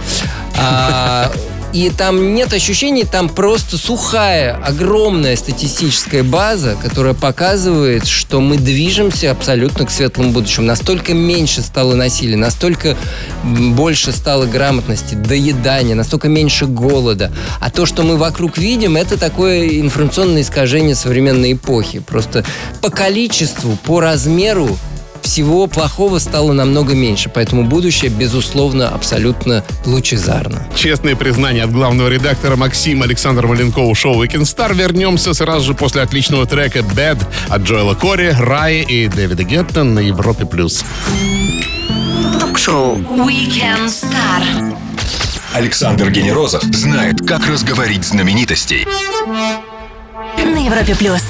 А, 0.59 1.31
и 1.73 1.91
там 1.91 2.35
нет 2.35 2.53
ощущений, 2.53 3.05
там 3.05 3.29
просто 3.29 3.77
сухая, 3.77 4.57
огромная 4.57 5.37
статистическая 5.37 6.23
база, 6.23 6.77
которая 6.81 7.15
показывает, 7.15 8.07
что 8.07 8.41
мы 8.41 8.57
движемся 8.57 9.31
абсолютно 9.31 9.87
к 9.87 9.91
светлому 9.91 10.31
будущему. 10.31 10.67
Настолько 10.67 11.15
меньше 11.15 11.63
стало 11.63 11.95
насилия, 11.95 12.37
настолько 12.37 12.97
больше 13.45 14.13
стало 14.13 14.47
грамотности, 14.47 15.15
доедания, 15.15 15.95
настолько 15.95 16.29
меньше 16.29 16.67
голода. 16.67 17.33
А 17.61 17.71
то, 17.71 17.87
что 17.87 18.03
мы 18.03 18.17
вокруг 18.17 18.59
видим, 18.59 18.97
это 18.97 19.19
такое 19.19 19.81
информационное 19.81 20.43
искажение 20.43 20.95
современной 20.95 21.53
эпохи. 21.53 21.99
Просто 21.99 22.45
по 22.81 22.91
количеству, 22.91 23.77
по 23.85 24.01
размеру 24.01 24.77
всего 25.27 25.67
плохого 25.67 26.21
стало 26.21 26.53
намного 26.53 26.95
меньше, 26.95 27.29
поэтому 27.29 27.65
будущее, 27.65 28.11
безусловно, 28.11 28.89
абсолютно 28.89 29.65
лучезарно. 29.85 30.67
Честные 30.77 31.17
признания 31.17 31.65
от 31.65 31.73
главного 31.73 32.09
редактора 32.09 32.55
Максима 32.55 33.05
Александра 33.05 33.47
Маленкова 33.47 33.93
шоу 33.97 34.23
Weekend 34.23 34.43
Star. 34.43 34.73
Вернемся 34.73 35.35
сразу 35.35 35.65
же 35.67 35.75
после 35.75 36.03
отличного 36.03 36.47
трека 36.47 36.79
Bad 36.79 37.19
от 37.49 37.63
Джоэла 37.63 37.95
Кори, 37.95 38.37
Раи 38.39 38.83
и 38.83 39.09
Дэвида 39.09 39.43
Гетта 39.43 39.83
на 39.83 39.99
Европе+. 39.99 40.47
плюс. 40.47 40.85
Ток-шоу 42.39 42.97
Weekend 42.97 43.87
Star. 43.89 44.77
Александр 45.53 46.11
Генерозов 46.11 46.63
знает, 46.63 47.27
как 47.27 47.49
разговорить 47.49 48.05
знаменитостей. 48.05 48.87
На 49.27 50.65
Европе+. 50.65 50.95
плюс. 50.95 51.23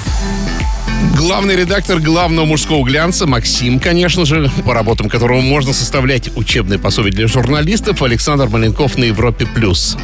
Главный 1.14 1.56
редактор 1.56 2.00
главного 2.00 2.46
мужского 2.46 2.84
глянца 2.84 3.26
Максим, 3.26 3.78
конечно 3.78 4.24
же, 4.24 4.50
по 4.64 4.74
работам 4.74 5.08
которого 5.08 5.40
можно 5.40 5.72
составлять 5.72 6.34
учебные 6.36 6.78
пособия 6.78 7.10
для 7.10 7.28
журналистов, 7.28 8.02
Александр 8.02 8.48
Маленков 8.48 8.96
на 8.96 9.04
Европе+. 9.04 9.46
плюс 9.46 9.96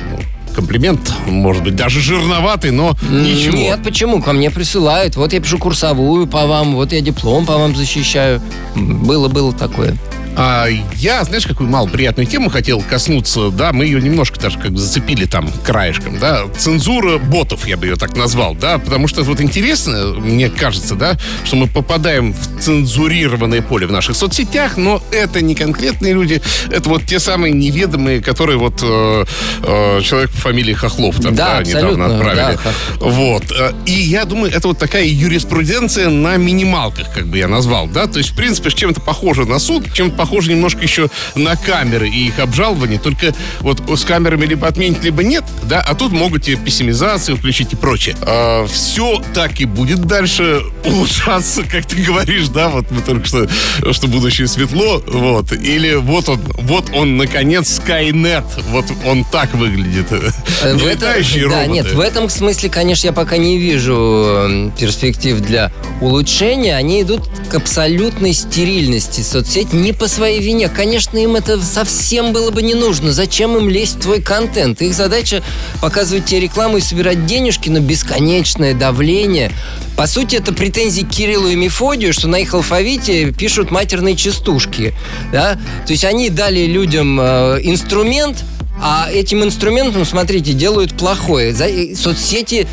комплимент, 0.55 1.15
может 1.27 1.63
быть, 1.63 1.75
даже 1.75 2.01
жирноватый, 2.01 2.73
но 2.73 2.95
ничего. 3.11 3.57
Нет, 3.57 3.81
почему? 3.83 4.23
Ко 4.23 4.35
мне 4.35 4.51
присылают. 4.51 5.17
Вот 5.17 5.33
я 5.33 5.41
пишу 5.41 5.59
курсовую 5.59 6.27
по 6.27 6.47
вам, 6.47 6.75
вот 6.75 6.93
я 6.93 7.01
диплом 7.01 7.47
по 7.47 7.57
вам 7.57 7.75
защищаю. 7.75 8.43
Было-было 8.75 9.55
такое. 9.55 9.97
А 10.37 10.67
я, 10.95 11.25
знаешь, 11.25 11.47
какую 11.47 11.69
малоприятную 11.69 12.27
тему 12.27 12.49
хотел 12.49 12.81
коснуться, 12.81 13.51
да, 13.51 13.73
мы 13.73 13.85
ее 13.85 14.01
немножко 14.01 14.41
даже 14.41 14.59
как 14.59 14.73
бы 14.73 14.79
зацепили 14.79 15.27
там 15.27 15.51
краешком, 15.65 16.19
да, 16.19 16.45
цензура 16.57 17.19
ботов, 17.19 17.67
я 17.67 17.77
бы 17.77 17.87
ее 17.87 17.97
так 17.97 18.17
назвал, 18.17 18.55
да, 18.55 18.79
потому 18.79 19.09
что 19.09 19.23
вот 19.25 19.41
интересно, 19.41 20.15
мне 20.15 20.49
кажется, 20.49 20.95
да, 20.95 21.19
что 21.45 21.57
мы 21.57 21.67
попадаем 21.67 22.33
в 22.33 22.61
цензурированное 22.61 23.61
поле 23.61 23.87
в 23.87 23.93
наших 23.93 24.17
соцсетях, 24.17 24.77
но 24.77 25.03
это 25.11 25.43
не 25.43 25.55
конкретные 25.55 26.15
люди, 26.15 26.41
это 26.71 26.89
вот 26.89 27.05
те 27.05 27.19
самые 27.19 27.53
неведомые, 27.53 28.23
которые 28.23 28.59
вот 28.59 28.81
э, 28.83 29.25
э, 29.63 30.01
человек 30.03 30.31
по 30.31 30.39
фамилии 30.39 30.73
Хохлов 30.73 31.21
там, 31.21 31.35
да, 31.35 31.59
да 31.59 31.63
недавно 31.63 32.07
отправили. 32.07 32.59
Да, 32.65 32.73
вот. 33.01 33.45
Э, 33.51 33.73
и 33.85 33.93
я 33.93 34.25
думаю, 34.25 34.53
это 34.53 34.69
вот 34.69 34.79
такая 34.79 35.05
юриспруденция 35.05 36.09
на 36.09 36.37
минималках, 36.37 37.13
как 37.13 37.27
бы 37.27 37.37
я 37.37 37.49
назвал, 37.49 37.87
да, 37.87 38.07
то 38.07 38.19
есть, 38.19 38.31
в 38.31 38.37
принципе, 38.37 38.71
чем-то 38.71 39.01
похоже 39.01 39.45
на 39.45 39.59
суд, 39.59 39.93
чем-то 39.93 40.22
похоже 40.23 40.53
немножко 40.53 40.81
еще 40.83 41.11
на 41.35 41.57
камеры 41.57 42.09
и 42.09 42.29
их 42.29 42.39
обжалование, 42.39 43.01
только 43.01 43.35
вот 43.59 43.83
с 43.99 44.05
камерами 44.05 44.47
либо 44.47 44.69
отменить, 44.69 45.03
либо 45.03 45.25
нет, 45.25 45.43
да, 45.65 45.81
а 45.81 45.97
тут 45.97 46.13
могут 46.13 46.45
тебе 46.45 46.55
пессимизацию 46.59 47.37
включить 47.37 47.73
и 47.73 47.77
прочее. 47.77 48.15
А, 48.23 48.65
все 48.69 49.21
так 49.35 49.61
и 49.61 49.65
будет 49.65 50.03
дальше 50.05 50.63
улучшаться, 50.85 51.65
как 51.65 51.87
ты 51.87 51.97
говоришь, 52.05 52.47
да, 52.51 52.69
вот 52.69 52.89
мы 52.93 53.01
только 53.01 53.27
что, 53.27 53.49
что 53.91 54.07
будущее 54.07 54.47
светло, 54.47 55.03
вот, 55.09 55.51
или 55.51 55.95
вот 55.95 56.29
он, 56.29 56.39
вот 56.59 56.85
он, 56.95 57.17
наконец, 57.17 57.81
Skynet, 57.81 58.45
вот 58.69 58.85
он 59.05 59.25
так 59.25 59.53
выглядит. 59.55 60.07
Э, 60.13 60.75
в 60.77 60.87
этом, 60.87 61.51
да, 61.51 61.67
нет, 61.67 61.93
в 61.93 61.99
этом 61.99 62.29
смысле, 62.29 62.69
конечно, 62.69 63.09
я 63.09 63.13
пока 63.13 63.39
не 63.39 63.59
вижу 63.59 63.95
эм, 63.95 64.71
перспектив 64.71 65.41
для 65.41 65.73
улучшения, 66.01 66.77
они 66.77 67.03
идут 67.03 67.29
к 67.53 67.55
абсолютной 67.55 68.33
стерильности 68.33 69.21
соцсети 69.21 69.75
не 69.75 69.93
по 69.93 70.09
своей 70.09 70.41
вине. 70.41 70.71
Конечно, 70.71 71.19
им 71.19 71.37
это 71.37 71.61
совсем 71.61 72.33
было 72.33 72.51
бы 72.51 72.63
не 72.63 72.73
нужно. 72.73 73.13
Зачем 73.13 73.59
им 73.59 73.69
лезть 73.69 73.97
в 73.97 74.01
твой 74.01 74.23
контент? 74.23 74.81
Их 74.81 74.95
задача 74.95 75.43
показывать 75.83 76.25
тебе 76.25 76.41
рекламу 76.41 76.79
и 76.79 76.81
собирать 76.81 77.27
денежки, 77.27 77.69
но 77.69 77.81
бесконечное 77.81 78.73
давление. 78.73 79.53
По 79.99 80.07
сути, 80.07 80.37
это 80.37 80.55
претензии 80.55 81.03
Кириллу 81.03 81.49
и 81.49 81.55
Мефодию, 81.55 82.15
что 82.15 82.27
на 82.27 82.37
их 82.37 82.55
алфавите 82.55 83.33
пишут 83.33 83.71
матерные 83.71 84.17
частушки. 84.17 84.95
Да? 85.31 85.57
То 85.87 85.93
есть 85.93 86.07
они 86.07 86.31
дали 86.31 86.65
людям 86.65 87.21
э, 87.21 87.61
инструмент, 87.65 88.45
а 88.81 89.09
этим 89.11 89.45
инструментом, 89.45 90.05
смотрите, 90.05 90.53
делают 90.53 90.95
плохое. 90.95 91.55
Соцсети 91.95 92.67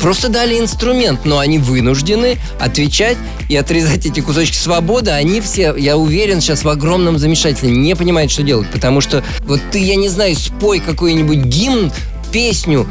просто 0.00 0.28
дали 0.28 0.58
инструмент, 0.58 1.24
но 1.24 1.38
они 1.38 1.58
вынуждены 1.58 2.38
отвечать 2.60 3.16
и 3.48 3.56
отрезать 3.56 4.06
эти 4.06 4.20
кусочки 4.20 4.56
свободы. 4.56 5.10
Они 5.10 5.40
все, 5.40 5.74
я 5.76 5.96
уверен, 5.96 6.40
сейчас 6.40 6.64
в 6.64 6.68
огромном 6.68 7.18
замешательстве, 7.18 7.70
не 7.70 7.96
понимают, 7.96 8.30
что 8.30 8.42
делать. 8.42 8.68
Потому 8.70 9.00
что 9.00 9.24
вот 9.42 9.60
ты, 9.72 9.78
я 9.78 9.96
не 9.96 10.08
знаю, 10.08 10.36
спой 10.36 10.80
какой-нибудь 10.80 11.38
гимн 11.38 11.92
песню, 12.32 12.86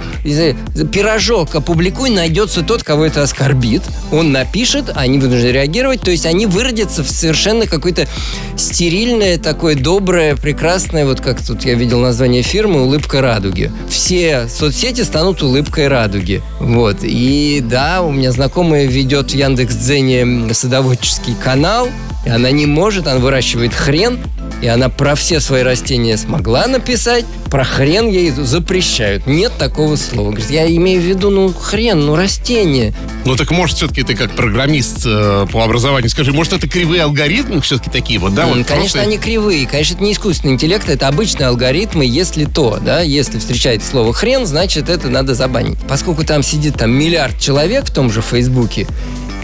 пирожок 0.91 1.55
опубликуй, 1.55 2.09
найдется 2.09 2.61
тот, 2.61 2.83
кого 2.83 3.05
это 3.05 3.21
оскорбит. 3.23 3.83
Он 4.11 4.31
напишет, 4.31 4.91
они 4.95 5.19
вынуждены 5.19 5.51
реагировать. 5.51 6.01
То 6.01 6.11
есть 6.11 6.25
они 6.25 6.45
выродятся 6.45 7.03
в 7.03 7.09
совершенно 7.09 7.67
какое-то 7.67 8.07
стерильное, 8.55 9.37
такое 9.37 9.75
доброе, 9.75 10.35
прекрасное, 10.35 11.05
вот 11.05 11.21
как 11.21 11.45
тут 11.45 11.65
я 11.65 11.75
видел 11.75 11.99
название 11.99 12.41
фирмы, 12.41 12.83
«Улыбка 12.83 13.21
радуги». 13.21 13.71
Все 13.89 14.47
соцсети 14.47 15.01
станут 15.01 15.41
«Улыбкой 15.43 15.87
радуги». 15.87 16.41
Вот. 16.59 16.97
И 17.03 17.61
да, 17.63 18.01
у 18.01 18.11
меня 18.11 18.31
знакомая 18.31 18.85
ведет 18.85 19.31
в 19.31 19.35
Яндекс.Дзене 19.35 20.53
садоводческий 20.53 21.35
канал, 21.35 21.89
и 22.25 22.29
она 22.29 22.51
не 22.51 22.65
может, 22.65 23.07
она 23.07 23.19
выращивает 23.19 23.73
хрен, 23.73 24.19
и 24.61 24.67
она 24.67 24.89
про 24.89 25.15
все 25.15 25.39
свои 25.39 25.61
растения 25.61 26.17
смогла 26.17 26.67
написать, 26.67 27.25
про 27.49 27.63
хрен 27.63 28.07
ей 28.07 28.31
запрещают. 28.31 29.27
Нет 29.27 29.53
такого 29.57 29.95
слова. 29.95 30.29
Говорит, 30.31 30.49
я 30.49 30.67
имею 30.75 31.01
в 31.01 31.05
виду, 31.05 31.29
ну, 31.29 31.53
хрен, 31.53 32.05
ну, 32.05 32.15
растение. 32.15 32.93
Ну, 33.25 33.35
так 33.35 33.51
может, 33.51 33.77
все-таки 33.77 34.03
ты 34.03 34.15
как 34.15 34.31
программист 34.31 35.03
э, 35.05 35.45
по 35.51 35.63
образованию 35.63 36.09
скажи, 36.09 36.33
может, 36.33 36.53
это 36.53 36.67
кривые 36.67 37.03
алгоритмы 37.03 37.61
все-таки 37.61 37.89
такие 37.89 38.19
вот, 38.19 38.33
да? 38.33 38.43
Mm, 38.43 38.47
вот 38.47 38.55
конечно, 38.55 38.79
просто... 38.79 39.01
они 39.01 39.17
кривые. 39.17 39.67
Конечно, 39.67 39.95
это 39.95 40.03
не 40.03 40.13
искусственный 40.13 40.53
интеллект, 40.53 40.89
это 40.89 41.07
обычные 41.07 41.47
алгоритмы, 41.47 42.05
если 42.05 42.45
то, 42.45 42.79
да, 42.83 43.01
если 43.01 43.39
встречается 43.39 43.89
слово 43.89 44.13
хрен, 44.13 44.45
значит, 44.45 44.89
это 44.89 45.09
надо 45.09 45.35
забанить. 45.35 45.77
Поскольку 45.87 46.23
там 46.23 46.43
сидит 46.43 46.75
там 46.77 46.91
миллиард 46.91 47.39
человек 47.39 47.85
в 47.85 47.91
том 47.91 48.11
же 48.11 48.21
Фейсбуке, 48.21 48.87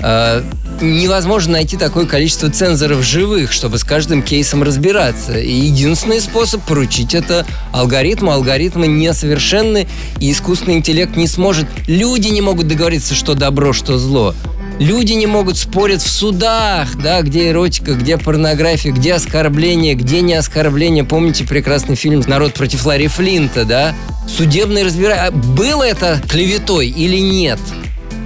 э, 0.02 0.44
невозможно 0.82 1.54
найти 1.54 1.78
такое 1.78 2.06
количество 2.06 2.50
цензоров 2.50 3.04
живых, 3.04 3.52
чтобы 3.52 3.78
с 3.78 3.84
каждым 3.84 4.22
кейсом 4.24 4.64
разбираться. 4.64 5.38
И 5.38 5.52
единственный 5.52 6.22
способ 6.22 6.62
поручить 6.64 7.14
это 7.14 7.46
алгоритму. 7.72 8.32
Алгоритмы 8.32 8.88
несовершенны, 8.88 9.88
и 10.20 10.32
искусственный 10.32 10.78
интеллект 10.78 11.16
не 11.16 11.28
сможет. 11.28 11.68
Люди 11.88 12.30
не 12.30 12.42
могут 12.42 12.68
договориться, 12.68 13.16
что 13.16 13.34
добро, 13.34 13.74
что 13.74 13.98
зло. 13.98 14.34
Люди 14.80 15.14
не 15.14 15.28
могут 15.28 15.58
спорить 15.58 16.02
в 16.02 16.10
судах, 16.10 16.96
да, 16.96 17.22
где 17.22 17.50
эротика, 17.50 17.94
где 17.94 18.18
порнография, 18.18 18.92
где 18.92 19.14
оскорбление, 19.14 19.94
где 19.94 20.22
не 20.22 20.34
оскорбление. 20.34 21.04
Помните 21.04 21.44
прекрасный 21.46 21.96
фильм 21.96 22.24
«Народ 22.26 22.54
против 22.54 22.86
Ларри 22.86 23.08
Флинта», 23.08 23.66
да? 23.66 23.94
Судебный 24.28 24.84
разбирание. 24.84 25.32
Было 25.32 25.84
это 25.84 26.22
клеветой 26.28 26.88
или 26.88 27.18
нет? 27.18 27.60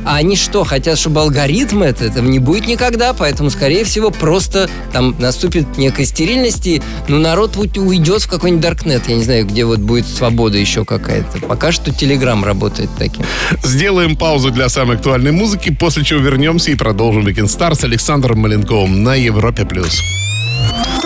А 0.08 0.16
они 0.16 0.38
что, 0.38 0.64
хотят, 0.64 0.98
чтобы 0.98 1.20
алгоритм 1.20 1.84
это? 1.84 2.06
Этого 2.06 2.26
не 2.26 2.40
будет 2.40 2.66
никогда, 2.66 3.12
поэтому, 3.12 3.50
скорее 3.50 3.84
всего, 3.84 4.10
просто 4.10 4.70
там 4.94 5.14
наступит 5.20 5.78
некая 5.78 6.06
стерильность, 6.06 6.66
и 6.66 6.82
ну, 7.10 7.20
народ 7.20 7.58
уйдет 7.58 8.22
в 8.22 8.30
какой-нибудь 8.30 8.62
даркнет. 8.62 9.10
Я 9.10 9.16
не 9.16 9.24
знаю, 9.24 9.46
где 9.46 9.66
вот 9.66 9.80
будет 9.80 10.08
свобода 10.08 10.58
еще 10.58 10.86
какая-то. 10.86 11.40
Пока 11.40 11.74
что 11.74 11.92
Телеграм 11.92 12.46
работает 12.46 12.90
таким. 12.98 13.26
Сделаем 13.64 14.16
паузу 14.16 14.50
для 14.50 14.70
самой 14.70 14.96
актуальной 14.96 15.34
музыки, 15.34 15.76
после 15.78 16.06
чего 16.06 16.22
вернемся 16.22 16.72
и 16.72 16.76
продолжим 16.76 17.28
Weekend 17.28 17.48
Star 17.48 17.76
с 17.76 17.84
Александром 17.84 18.40
Маленковым 18.40 19.04
на 19.04 19.14
Европе+. 19.14 19.66
плюс. 19.66 20.02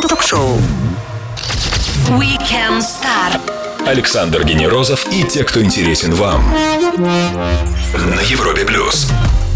Ток-шоу. 0.07 0.59
Weekend 2.09 2.83
Star. 2.83 3.60
Александр 3.85 4.43
Генерозов 4.43 5.05
и 5.11 5.23
те, 5.23 5.43
кто 5.43 5.61
интересен 5.61 6.13
вам. 6.13 6.43
На 7.93 8.21
Европе 8.21 8.65
плюс. 8.65 9.11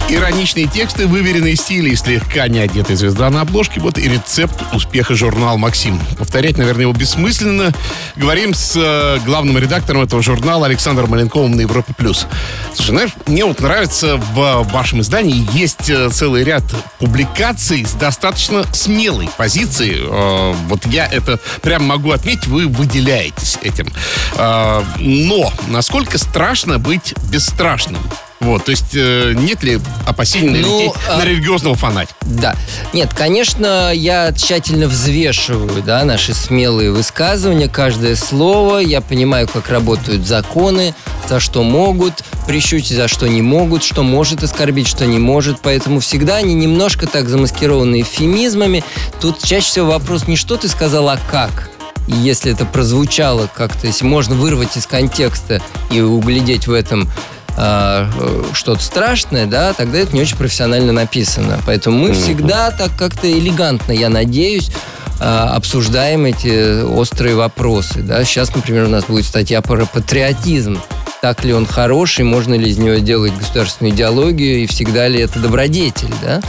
Ироничные 0.08 0.68
тексты, 0.68 1.08
выверенные 1.08 1.56
стили 1.56 1.90
и 1.90 1.96
слегка 1.96 2.48
не 2.48 2.60
одетая 2.60 2.96
звезда 2.96 3.32
на 3.32 3.42
обложке. 3.42 3.80
Вот 3.80 3.98
и 3.98 4.08
рецепт 4.08 4.54
успеха 4.72 5.16
журнала 5.16 5.58
«Максим». 5.58 6.00
Повторять, 6.20 6.58
наверное, 6.60 6.84
его 6.84 6.94
бессмысленно. 6.94 7.74
Говорим 8.16 8.54
с 8.54 8.74
э, 8.76 9.20
главным 9.26 9.58
редактором 9.58 10.04
этого 10.04 10.22
журнала 10.22 10.68
Александром 10.68 11.10
Маленковым 11.10 11.54
на 11.54 11.62
Европе+. 11.62 11.92
плюс. 11.98 12.28
Слушай, 12.76 12.90
знаешь, 12.90 13.12
мне 13.26 13.46
вот 13.46 13.60
нравится 13.62 14.18
в 14.18 14.62
вашем 14.72 15.02
издании 15.02 15.48
есть 15.54 15.90
э, 15.90 16.10
целый 16.12 16.44
ряд 16.44 16.64
публикаций 17.00 17.84
с 17.84 17.94
достаточно 17.94 18.64
смелой 18.74 19.28
позиции. 19.38 19.98
Э, 19.98 20.54
вот 20.68 20.86
я 20.86 21.08
это 21.08 21.40
прям 21.64 21.84
могу 21.84 22.12
отметить, 22.12 22.46
вы 22.46 22.68
выделяетесь 22.68 23.58
этим. 23.64 23.88
Э, 24.36 24.84
но 25.00 25.52
насколько 25.68 26.20
страшно 26.20 26.78
быть 26.78 27.16
бесстрашным? 27.32 27.98
Вот, 28.42 28.66
то 28.66 28.72
есть 28.72 28.94
э, 28.94 29.34
нет 29.34 29.64
ли 29.64 29.80
опасений 30.06 30.62
Ну, 30.62 30.78
налететь 30.78 30.94
а- 31.08 31.18
на 31.18 31.26
религиозного 31.26 31.76
фанатика? 31.76 32.16
Да. 32.22 32.56
Нет, 32.94 33.14
конечно, 33.14 33.92
я 33.94 34.34
тщательно 34.34 34.88
взвешиваю, 34.88 35.82
да, 35.82 36.04
наши 36.04 36.34
смелые 36.34 36.92
высказывания, 36.92 37.70
каждое 37.70 38.16
слово. 38.16 38.80
Я 38.80 39.02
понимаю, 39.02 39.48
как 39.48 39.70
работают 39.70 40.28
законы, 40.28 40.94
за 41.30 41.40
что 41.40 41.64
могут 41.64 42.24
прищучить, 42.46 42.96
за 42.98 43.08
что 43.08 43.28
не 43.28 43.42
могут, 43.42 43.84
что 43.84 44.04
может 44.04 44.44
оскорбить, 44.44 44.88
что 44.88 45.06
не 45.06 45.18
может. 45.18 45.62
Поэтому 45.62 46.00
всегда 46.02 46.36
они 46.36 46.54
немножко 46.54 47.08
так 47.08 47.30
замаскированы 47.30 48.02
эвфемизмами. 48.02 48.84
Тут 49.22 49.42
чаще 49.42 49.68
всего 49.68 49.88
вопрос 49.92 50.28
не 50.28 50.36
что 50.36 50.58
ты 50.58 50.68
сказал, 50.68 51.10
а 51.10 51.18
как. 51.32 51.70
И 52.08 52.14
если 52.14 52.52
это 52.52 52.66
прозвучало 52.66 53.50
как-то, 53.52 53.88
если 53.88 54.06
можно 54.06 54.36
вырвать 54.36 54.78
из 54.78 54.86
контекста 54.86 55.62
и 55.90 56.02
углядеть 56.02 56.68
в 56.68 56.74
этом 56.74 57.10
э, 57.58 58.44
что-то 58.54 58.82
страшное, 58.82 59.46
да, 59.46 59.74
тогда 59.74 60.00
это 60.00 60.14
не 60.14 60.22
очень 60.22 60.38
профессионально 60.38 60.92
написано. 60.92 61.60
Поэтому 61.66 61.98
мы 61.98 62.14
всегда 62.14 62.72
так 62.72 62.92
как-то 62.98 63.32
элегантно, 63.32 63.92
я 63.92 64.10
надеюсь, 64.10 64.72
а, 65.20 65.56
обсуждаем 65.56 66.26
эти 66.26 66.82
острые 66.82 67.36
вопросы. 67.36 68.02
Да. 68.02 68.24
Сейчас, 68.26 68.54
например, 68.54 68.86
у 68.86 68.90
нас 68.90 69.06
будет 69.06 69.26
статья 69.26 69.62
про 69.62 69.86
патриотизм. 69.86 70.80
Так 71.22 71.44
ли 71.44 71.54
он 71.54 71.66
хороший, 71.66 72.26
можно 72.26 72.54
ли 72.54 72.70
из 72.70 72.78
него 72.78 72.96
делать 72.96 73.34
государственную 73.36 73.96
идеологию, 73.96 74.64
и 74.64 74.68
всегда 74.68 75.08
ли 75.08 75.20
это 75.22 75.40
добродетель, 75.40 76.14
да? 76.22 76.42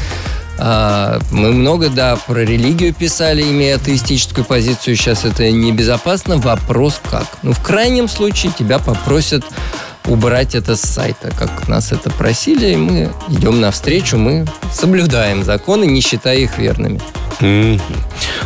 А, 0.59 1.21
Мы 1.31 1.53
много, 1.53 1.91
да, 1.91 2.17
про 2.17 2.41
религию 2.41 2.93
писали, 2.93 3.43
имея 3.43 3.77
атеистическую 3.77 4.45
позицию. 4.45 4.97
Сейчас 4.97 5.25
это 5.25 5.51
небезопасно. 5.51 6.39
Вопрос 6.39 7.01
как? 7.09 7.27
Ну, 7.43 7.53
в 7.53 7.63
крайнем 7.63 8.09
случае 8.09 8.53
тебя 8.59 8.79
попросят 8.79 9.45
убрать 10.07 10.55
это 10.55 10.77
с 10.77 10.83
сайта, 10.83 11.31
как 11.31 11.69
нас 11.69 11.93
это 11.93 12.11
просили, 12.11 12.73
и 12.73 12.77
мы 12.77 13.13
идем 13.29 13.61
навстречу, 13.61 14.17
мы 14.17 14.47
соблюдаем 14.73 15.43
законы, 15.43 15.85
не 15.85 16.01
считая 16.01 16.39
их 16.39 16.59
верными. 16.59 17.01
Мгм. 17.41 17.81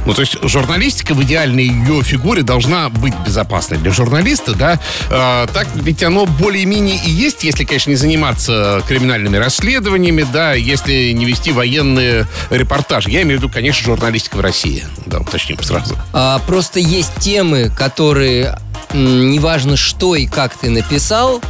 Ну, 0.04 0.14
то 0.14 0.22
есть 0.22 0.36
журналистика 0.42 1.14
в 1.14 1.22
идеальной 1.22 1.64
ее 1.64 2.02
фигуре 2.02 2.42
должна 2.42 2.88
быть 2.88 3.14
безопасной 3.24 3.78
для 3.78 3.92
журналиста, 3.92 4.54
да? 4.54 4.80
А, 5.10 5.46
так 5.46 5.68
ведь 5.74 6.02
оно 6.02 6.26
более-менее 6.26 6.96
и 7.04 7.10
есть, 7.10 7.44
если, 7.44 7.64
конечно, 7.64 7.90
не 7.90 7.96
заниматься 7.96 8.82
криминальными 8.88 9.36
расследованиями, 9.36 10.26
да, 10.32 10.54
если 10.54 11.12
не 11.12 11.24
вести 11.24 11.52
военные 11.52 12.26
репортажи. 12.50 13.10
Я 13.10 13.22
имею 13.22 13.38
в 13.38 13.42
виду, 13.42 13.52
конечно, 13.52 13.84
журналистика 13.84 14.36
в 14.36 14.40
России. 14.40 14.84
Да, 15.06 15.20
уточним 15.20 15.62
сразу. 15.62 15.96
А, 16.12 16.40
просто 16.46 16.80
есть 16.80 17.14
темы, 17.20 17.70
которые 17.76 18.56
неважно 18.94 19.76
что 19.76 20.14
и 20.14 20.26
как 20.26 20.57
ты 20.57 20.70
написал, 20.70 21.40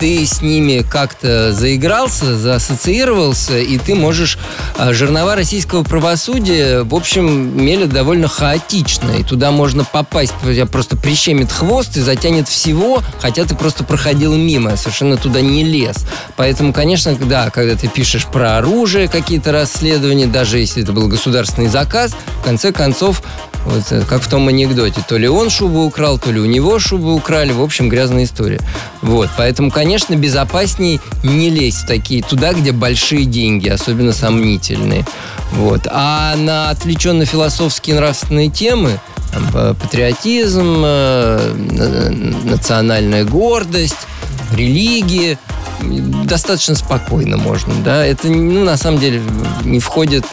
ты 0.00 0.24
с 0.24 0.40
ними 0.40 0.82
как-то 0.82 1.52
заигрался, 1.52 2.36
заассоциировался, 2.36 3.58
и 3.58 3.76
ты 3.76 3.94
можешь... 3.94 4.38
а, 4.78 4.94
Жернова 4.94 5.36
российского 5.36 5.84
правосудия, 5.84 6.84
в 6.84 6.94
общем, 6.94 7.62
мелят 7.62 7.90
довольно 7.90 8.26
хаотично, 8.26 9.10
и 9.10 9.22
туда 9.22 9.50
можно 9.50 9.84
попасть, 9.84 10.32
тебя 10.42 10.64
просто 10.64 10.96
прищемит 10.96 11.52
хвост 11.52 11.98
и 11.98 12.00
затянет 12.00 12.48
всего, 12.48 13.02
хотя 13.20 13.44
ты 13.44 13.54
просто 13.54 13.84
проходил 13.84 14.34
мимо, 14.34 14.76
совершенно 14.76 15.18
туда 15.18 15.42
не 15.42 15.64
лез. 15.64 16.06
Поэтому, 16.36 16.72
конечно, 16.72 17.14
да, 17.14 17.50
когда 17.50 17.76
ты 17.76 17.86
пишешь 17.86 18.24
про 18.24 18.56
оружие, 18.56 19.06
какие-то 19.06 19.52
расследования, 19.52 20.26
даже 20.26 20.58
если 20.58 20.82
это 20.82 20.92
был 20.92 21.08
государственный 21.08 21.68
заказ, 21.68 22.12
в 22.40 22.44
конце 22.44 22.72
концов, 22.72 23.22
вот, 23.66 23.82
э, 23.90 24.02
как 24.08 24.22
в 24.22 24.30
том 24.30 24.48
анекдоте, 24.48 25.02
то 25.06 25.18
ли 25.18 25.28
он 25.28 25.50
шубу 25.50 25.84
украл, 25.84 26.18
то 26.18 26.32
ли 26.32 26.40
у 26.40 26.46
него 26.46 26.78
шубу 26.78 27.12
украли, 27.12 27.52
в 27.52 27.62
общем, 27.62 27.90
грязная 27.90 28.24
история. 28.24 28.60
Вот, 29.02 29.28
поэтому, 29.36 29.70
конечно, 29.70 29.89
безопасней 30.16 31.00
не 31.22 31.50
лезть 31.50 31.84
в 31.84 31.86
такие 31.86 32.22
туда, 32.22 32.52
где 32.52 32.72
большие 32.72 33.24
деньги, 33.24 33.68
особенно 33.68 34.12
сомнительные. 34.12 35.04
Вот. 35.52 35.86
А 35.90 36.34
на 36.36 36.70
отвлеченно-философские 36.70 37.96
нравственные 37.96 38.50
темы, 38.50 38.98
там, 39.32 39.48
э, 39.54 39.74
патриотизм, 39.74 40.82
э, 40.84 41.54
на- 41.54 42.10
национальная 42.50 43.24
гордость, 43.24 44.06
религии, 44.52 45.38
достаточно 46.24 46.74
спокойно 46.74 47.36
можно, 47.36 47.72
да, 47.84 48.04
это, 48.04 48.28
ну, 48.28 48.64
на 48.64 48.76
самом 48.76 48.98
деле, 49.00 49.22
не 49.64 49.78
входит, 49.78 50.24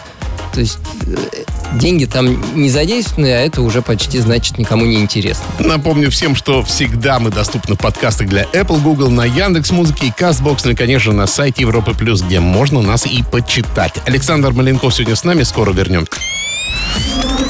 то 0.52 0.60
есть 0.60 0.80
э, 1.06 1.44
деньги 1.74 2.06
там 2.06 2.56
не 2.56 2.70
задействованы, 2.70 3.28
а 3.28 3.40
это 3.40 3.62
уже 3.62 3.82
почти 3.82 4.20
значит 4.20 4.58
никому 4.58 4.86
не 4.86 5.00
интересно. 5.00 5.46
Напомню 5.60 6.10
всем, 6.12 6.36
что 6.36 6.64
всегда 6.64 7.20
мы 7.20 7.30
доступны 7.30 7.76
в 7.76 7.78
подкастах 7.78 8.28
для 8.28 8.44
Apple, 8.54 8.82
Google, 8.82 9.10
на 9.10 9.26
Яндекс 9.26 9.72
Музыке 9.72 10.08
и 10.08 10.10
Castbox, 10.12 10.62
ну 10.66 10.72
и, 10.72 10.76
конечно, 10.76 11.14
на 11.14 11.28
сайте 11.28 11.62
Европы 11.62 11.94
Плюс, 11.94 12.22
где 12.22 12.40
можно 12.40 12.82
нас 12.82 13.06
и 13.06 13.24
почитать. 13.24 13.94
Александр 14.06 14.52
Маленков 14.52 14.94
сегодня 14.94 15.16
с 15.16 15.24
нами, 15.24 15.44
скоро 15.44 15.72
вернемся. 15.72 16.12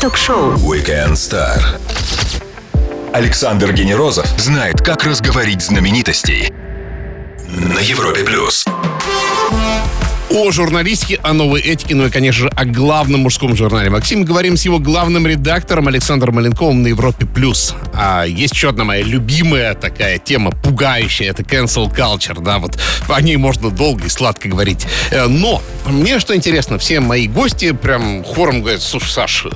Ток-шоу. 0.02 0.54
Weekend 0.56 1.14
Star. 1.14 1.60
Александр 3.14 3.74
Генерозов 3.74 4.28
знает, 4.38 4.82
как 4.82 5.04
разговорить 5.04 5.62
знаменитостей. 5.62 6.52
На 7.48 7.80
Европе 7.80 8.24
плюс. 8.24 8.66
О 10.30 10.52
журналистике, 10.52 11.22
о 11.24 11.32
новой 11.32 11.62
этике, 11.62 11.96
ну 11.96 12.06
и, 12.06 12.10
конечно 12.10 12.44
же, 12.44 12.50
о 12.50 12.66
главном 12.66 13.22
мужском 13.22 13.56
журнале 13.56 13.90
«Максим». 13.90 14.26
Говорим 14.26 14.58
с 14.58 14.66
его 14.66 14.78
главным 14.78 15.26
редактором 15.26 15.88
Александром 15.88 16.36
Маленковым 16.36 16.82
на 16.84 16.88
Европе+. 16.88 17.26
плюс. 17.26 17.74
А 17.94 18.26
есть 18.26 18.54
еще 18.54 18.70
одна 18.70 18.84
моя 18.84 19.04
любимая 19.04 19.74
такая 19.74 20.18
тема, 20.18 20.52
пугающая, 20.52 21.30
это 21.30 21.44
cancel 21.44 21.90
culture, 21.90 22.44
да, 22.44 22.60
вот 22.60 22.78
о 23.08 23.22
ней 23.22 23.38
можно 23.38 23.70
долго 23.70 24.06
и 24.06 24.10
сладко 24.10 24.50
говорить. 24.50 24.86
Э, 25.12 25.28
Но 25.28 25.62
мне 25.86 26.20
что 26.20 26.36
интересно, 26.36 26.78
все 26.78 27.00
мои 27.00 27.28
гости 27.28 27.72
прям 27.72 28.26
хором 28.26 28.62
говорят, 28.62 28.82
слушай, 28.82 29.10
Саш, 29.10 29.46
э, 29.46 29.50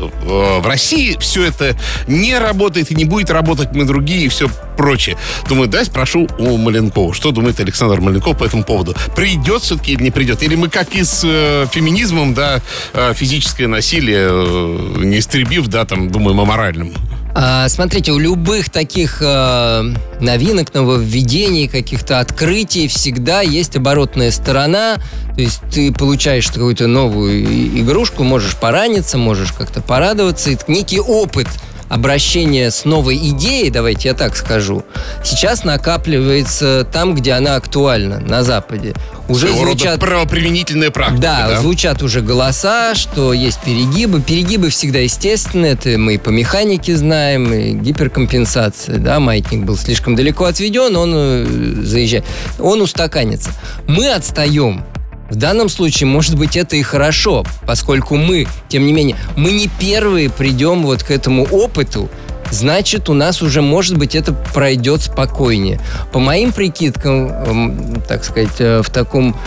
в 0.59 0.65
России 0.65 1.17
все 1.19 1.43
это 1.43 1.75
не 2.07 2.37
работает 2.37 2.91
и 2.91 2.95
не 2.95 3.03
будет 3.03 3.29
работать, 3.29 3.73
мы 3.73 3.83
другие 3.83 4.25
и 4.25 4.29
все 4.29 4.49
прочее. 4.77 5.17
Думаю, 5.49 5.67
дай 5.67 5.85
спрошу 5.85 6.27
у 6.39 6.57
Маленкова, 6.57 7.13
что 7.13 7.31
думает 7.31 7.59
Александр 7.59 7.99
Маленков 7.99 8.37
по 8.37 8.45
этому 8.45 8.63
поводу. 8.63 8.95
Придет 9.15 9.61
все-таки 9.61 9.93
или 9.93 10.03
не 10.03 10.11
придет? 10.11 10.41
Или 10.41 10.55
мы 10.61 10.69
как 10.69 10.95
и 10.95 11.03
с 11.03 11.21
э, 11.23 11.65
феминизмом, 11.71 12.35
да, 12.35 12.61
э, 12.93 13.13
физическое 13.15 13.65
насилие, 13.65 14.27
э, 14.29 15.03
не 15.03 15.17
истребив, 15.17 15.67
да, 15.67 15.85
там, 15.85 16.11
думаем 16.11 16.39
о 16.39 16.45
моральном. 16.45 16.93
А, 17.33 17.67
смотрите, 17.67 18.11
у 18.11 18.19
любых 18.19 18.69
таких 18.69 19.21
э, 19.21 19.93
новинок, 20.19 20.71
нововведений, 20.75 21.67
каких-то 21.67 22.19
открытий 22.19 22.87
всегда 22.87 23.41
есть 23.41 23.75
оборотная 23.75 24.29
сторона. 24.29 24.97
То 25.35 25.41
есть 25.41 25.61
ты 25.71 25.91
получаешь 25.91 26.47
какую-то 26.47 26.85
новую 26.85 27.43
игрушку, 27.79 28.23
можешь 28.23 28.55
пораниться, 28.55 29.17
можешь 29.17 29.53
как-то 29.53 29.81
порадоваться. 29.81 30.51
Это 30.51 30.65
некий 30.67 30.99
опыт 30.99 31.47
обращения 31.91 32.71
с 32.71 32.85
новой 32.85 33.17
идеей, 33.17 33.69
давайте 33.69 34.09
я 34.09 34.13
так 34.13 34.37
скажу, 34.37 34.85
сейчас 35.23 35.65
накапливается 35.65 36.87
там, 36.91 37.13
где 37.13 37.33
она 37.33 37.55
актуальна, 37.55 38.19
на 38.19 38.43
Западе. 38.43 38.93
Уже 39.27 39.47
Своего 39.47 39.65
звучат 39.65 39.99
правоприменительная 39.99 40.89
практика, 40.89 41.21
да, 41.21 41.47
да? 41.49 41.61
звучат 41.61 42.01
уже 42.01 42.21
голоса, 42.21 42.95
что 42.95 43.33
есть 43.33 43.59
перегибы. 43.61 44.21
Перегибы 44.21 44.69
всегда 44.69 44.99
естественны, 44.99 45.67
это 45.67 45.97
мы 45.97 46.15
и 46.15 46.17
по 46.17 46.29
механике 46.29 46.95
знаем, 46.95 47.53
и 47.53 47.73
гиперкомпенсация, 47.73 48.97
да, 48.97 49.19
маятник 49.19 49.63
был 49.63 49.77
слишком 49.77 50.15
далеко 50.15 50.45
отведен, 50.45 50.95
он 50.95 51.11
э, 51.13 51.45
заезжает, 51.83 52.25
он 52.59 52.81
устаканится. 52.81 53.51
Мы 53.87 54.09
отстаем. 54.09 54.85
В 55.31 55.37
данном 55.37 55.69
случае, 55.69 56.07
может 56.07 56.35
быть, 56.35 56.57
это 56.57 56.75
и 56.75 56.81
хорошо, 56.81 57.45
поскольку 57.65 58.17
мы, 58.17 58.47
тем 58.67 58.85
не 58.85 58.91
менее, 58.91 59.15
мы 59.37 59.53
не 59.53 59.69
первые 59.79 60.29
придем 60.29 60.83
вот 60.83 61.03
к 61.03 61.09
этому 61.09 61.45
опыту, 61.45 62.09
значит, 62.51 63.07
у 63.07 63.13
нас 63.13 63.41
уже, 63.41 63.61
может 63.61 63.97
быть, 63.97 64.13
это 64.13 64.33
пройдет 64.33 65.03
спокойнее. 65.03 65.79
По 66.11 66.19
моим 66.19 66.51
прикидкам, 66.51 67.29
эм, 67.29 68.03
так 68.09 68.25
сказать, 68.25 68.59
э, 68.59 68.81
в 68.83 68.89
таком 68.89 69.37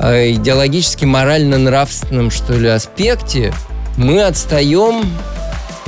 э, 0.00 0.32
идеологически 0.32 1.04
морально-нравственном, 1.04 2.32
что 2.32 2.54
ли, 2.54 2.66
аспекте, 2.66 3.54
мы 3.96 4.24
отстаем 4.24 5.04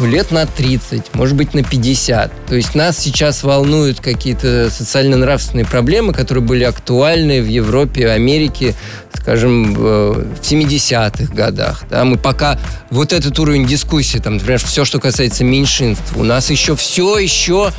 лет 0.06 0.30
на 0.30 0.46
30, 0.46 1.14
может 1.14 1.36
быть, 1.36 1.54
на 1.54 1.62
50. 1.62 2.46
То 2.46 2.54
есть 2.54 2.74
нас 2.74 2.98
сейчас 2.98 3.42
волнуют 3.42 4.00
какие-то 4.00 4.70
социально-нравственные 4.70 5.66
проблемы, 5.66 6.12
которые 6.12 6.44
были 6.44 6.64
актуальны 6.64 7.42
в 7.42 7.46
Европе, 7.46 8.08
Америке, 8.08 8.74
скажем, 9.14 9.74
в 9.74 10.40
70-х 10.42 11.32
годах. 11.34 11.84
Да? 11.90 12.04
Мы 12.04 12.16
пока 12.16 12.58
вот 12.90 13.12
этот 13.12 13.38
уровень 13.38 13.66
дискуссии, 13.66 14.18
там, 14.18 14.34
например, 14.34 14.58
все, 14.58 14.84
что 14.84 15.00
касается 15.00 15.44
меньшинств, 15.44 16.16
у 16.16 16.24
нас 16.24 16.50
еще 16.50 16.76
все 16.76 17.18
еще 17.18 17.72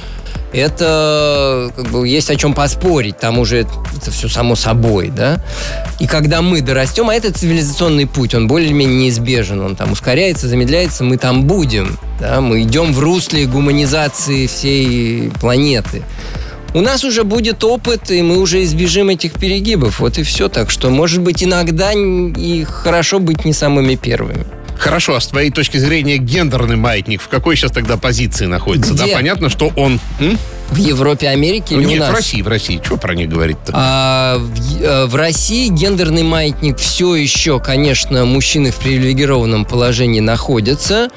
это 0.54 1.72
как 1.76 1.88
бы 1.88 2.08
есть 2.08 2.30
о 2.30 2.36
чем 2.36 2.54
поспорить, 2.54 3.18
там 3.18 3.40
уже 3.40 3.60
это 3.62 4.12
все 4.12 4.28
само 4.28 4.56
собой, 4.56 5.10
да. 5.10 5.44
И 6.00 6.08
когда 6.08 6.42
мы 6.42 6.62
дорастем, 6.62 7.10
а 7.10 7.16
это 7.16 7.32
цивилизационный 7.32 8.08
путь, 8.08 8.36
он 8.36 8.48
более-менее 8.48 8.98
неизбежен, 9.00 9.62
он 9.62 9.76
там 9.76 9.92
ускоряется, 9.92 10.48
замедляется, 10.48 11.04
мы 11.04 11.18
там 11.18 11.46
будем, 11.46 11.98
да, 12.20 12.42
мы 12.42 12.64
идем 12.64 12.94
в 12.94 13.00
русле 13.00 13.46
гуманизации 13.46 14.48
всей 14.48 15.32
планеты. 15.40 16.04
У 16.74 16.80
нас 16.80 17.04
уже 17.04 17.26
будет 17.26 17.66
опыт, 17.66 18.12
и 18.12 18.22
мы 18.22 18.38
уже 18.38 18.64
избежим 18.64 19.10
этих 19.10 19.34
перегибов. 19.34 20.00
Вот 20.00 20.18
и 20.18 20.24
все. 20.24 20.48
Так 20.48 20.70
что, 20.70 20.90
может 20.90 21.22
быть, 21.22 21.44
иногда 21.44 21.92
и 21.92 22.64
хорошо 22.64 23.20
быть 23.20 23.44
не 23.44 23.52
самыми 23.52 23.96
первыми. 23.96 24.46
Хорошо, 24.82 25.16
а 25.16 25.22
с 25.22 25.28
твоей 25.28 25.52
точки 25.52 25.78
зрения 25.78 26.18
гендерный 26.18 26.76
маятник 26.76 27.22
в 27.22 27.28
какой 27.28 27.56
сейчас 27.56 27.72
тогда 27.72 27.98
позиции 27.98 28.48
находится? 28.48 28.94
Где? 28.96 29.06
Да, 29.06 29.14
понятно, 29.14 29.50
что 29.50 29.72
он... 29.76 30.00
м? 30.20 30.40
В 30.72 30.78
Европе, 30.78 31.28
Америке 31.28 31.76
или 31.76 31.84
Нет, 31.84 31.98
у 31.98 32.00
нас? 32.04 32.12
в 32.12 32.16
России, 32.16 32.42
в 32.42 32.48
России. 32.48 32.82
Чего 32.84 32.96
про 32.98 33.14
них 33.14 33.28
говорить-то? 33.30 33.74
А, 33.76 34.38
в, 34.40 34.82
э, 34.82 35.06
в 35.06 35.16
России 35.18 35.68
гендерный 35.68 36.24
маятник 36.24 36.78
все 36.78 37.14
еще, 37.16 37.60
конечно, 37.60 38.24
мужчины 38.26 38.72
в 38.72 38.78
привилегированном 38.78 39.66
положении 39.66 40.22
находятся. 40.22 41.10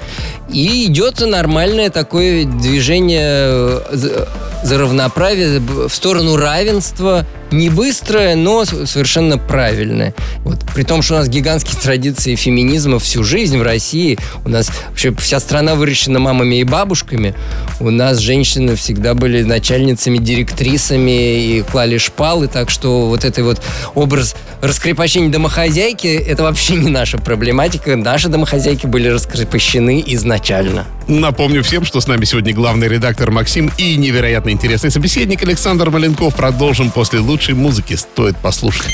И 0.53 0.87
идет 0.87 1.21
нормальное 1.21 1.89
такое 1.89 2.45
движение 2.47 3.23
э, 3.23 3.81
за- 3.93 4.29
за 4.65 4.79
равноправие 4.79 5.61
в 5.61 5.89
сторону 5.95 6.37
равенства. 6.37 7.25
Не 7.55 7.69
быстрое, 7.69 8.35
но 8.35 8.65
совершенно 8.65 9.39
правильное. 9.39 10.13
Вот. 10.39 10.59
При 10.75 10.83
том, 10.83 11.03
что 11.03 11.15
у 11.15 11.19
нас 11.19 11.29
гигантские 11.29 11.81
традиции 11.81 12.35
феминизма 12.35 12.99
всю 12.99 13.23
жизнь 13.23 13.57
в 13.57 13.63
России. 13.63 14.19
У 14.45 14.49
нас 14.49 14.73
вообще 14.89 15.15
вся 15.15 15.39
страна 15.39 15.77
выращена 15.77 16.19
мамами 16.19 16.57
и 16.57 16.65
бабушками. 16.65 17.33
У 17.79 17.91
нас 17.91 18.19
женщины 18.19 18.75
всегда 18.75 19.15
были 19.15 19.45
начальницами, 19.45 20.19
директрисами 20.19 21.59
и 21.59 21.63
клали 21.63 21.97
шпалы. 21.97 22.49
Так 22.49 22.71
что 22.71 23.07
вот 23.07 23.25
этот 23.25 23.45
вот 23.45 23.63
образ 23.95 24.35
раскрепощения 24.61 25.31
домохозяйки 25.31 26.09
это 26.09 26.43
вообще 26.43 26.75
не 26.75 26.91
наша 26.91 27.19
проблематика. 27.19 27.95
Наши 27.95 28.29
домохозяйки 28.29 28.87
были 28.87 29.07
раскрепощены 29.07 30.03
изначально. 30.09 30.87
Напомню 31.07 31.63
всем, 31.63 31.85
что 31.85 32.01
с 32.01 32.07
нами 32.07 32.25
сегодня 32.25 32.55
главный 32.55 32.89
редактор 32.89 33.31
Максим 33.31 33.71
и 33.77 33.97
невероятно 33.97 34.51
интересный 34.51 34.91
собеседник 34.91 35.43
Александр 35.43 35.91
Маленков. 35.91 36.35
Продолжим 36.35 36.91
после 36.91 37.19
лучшей 37.19 37.55
музыки. 37.55 37.95
Стоит 37.95 38.37
послушать. 38.39 38.93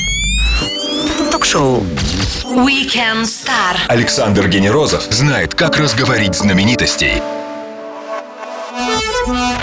Ток-шоу. 1.30 1.84
Weekend 2.44 3.24
Star. 3.24 3.76
Александр 3.86 4.48
Генерозов 4.48 5.04
знает, 5.10 5.54
как 5.54 5.78
разговорить 5.78 6.34
знаменитостей. 6.34 7.22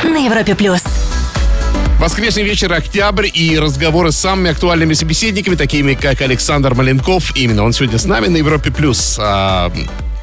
На 0.03 0.17
Европе 0.25 0.55
плюс. 0.55 0.83
Воскресный 1.99 2.43
вечер, 2.43 2.71
октябрь 2.71 3.27
и 3.33 3.57
разговоры 3.60 4.12
с 4.12 4.17
самыми 4.17 4.51
актуальными 4.51 4.93
собеседниками, 4.93 5.55
такими 5.55 5.95
как 5.95 6.21
Александр 6.21 6.75
Маленков. 6.75 7.36
Именно 7.36 7.63
он 7.63 7.73
сегодня 7.73 7.97
с 7.97 8.05
нами 8.05 8.27
на 8.27 8.38
Европе 8.38 8.71
Плюс. 8.71 9.17
А, 9.19 9.71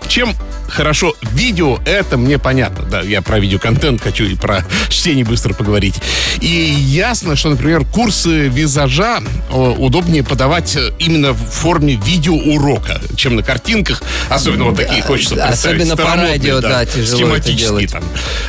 чем 0.09 0.35
хорошо 0.69 1.14
видео, 1.33 1.79
это 1.85 2.17
мне 2.17 2.38
понятно. 2.38 2.85
Да, 2.85 3.01
я 3.01 3.23
про 3.23 3.38
видеоконтент 3.38 4.03
хочу 4.03 4.25
и 4.25 4.35
про 4.35 4.64
чтение 4.88 5.25
быстро 5.25 5.55
поговорить. 5.55 5.95
И 6.40 6.47
ясно, 6.47 7.37
что, 7.37 7.51
например, 7.51 7.85
курсы 7.85 8.49
визажа 8.49 9.23
о, 9.51 9.73
удобнее 9.73 10.25
подавать 10.25 10.77
э, 10.77 10.90
именно 10.99 11.33
в 11.33 11.38
форме 11.38 11.95
видеоурока, 11.95 13.01
чем 13.17 13.37
на 13.37 13.43
картинках. 13.43 14.03
Особенно 14.29 14.64
вот 14.64 14.77
такие 14.77 15.03
хочется 15.03 15.37
да, 15.37 15.49
представить. 15.49 15.83
особенно 15.83 15.97
по 15.97 16.17
радио, 16.17 16.61
да, 16.61 16.85
тяжело 16.85 17.37
это 17.37 17.53
делать. 17.53 17.93
там. 17.93 18.05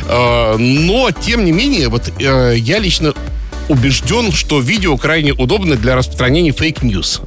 Э, 0.07 0.55
Но, 0.57 1.11
тем 1.11 1.45
не 1.45 1.51
менее, 1.51 1.89
вот 1.89 2.11
э, 2.19 2.55
я 2.57 2.79
лично 2.79 3.13
убежден, 3.69 4.31
что 4.31 4.59
видео 4.59 4.97
крайне 4.97 5.33
удобно 5.33 5.75
для 5.75 5.95
распространения 5.95 6.51
fake 6.51 6.83
news. 6.83 7.21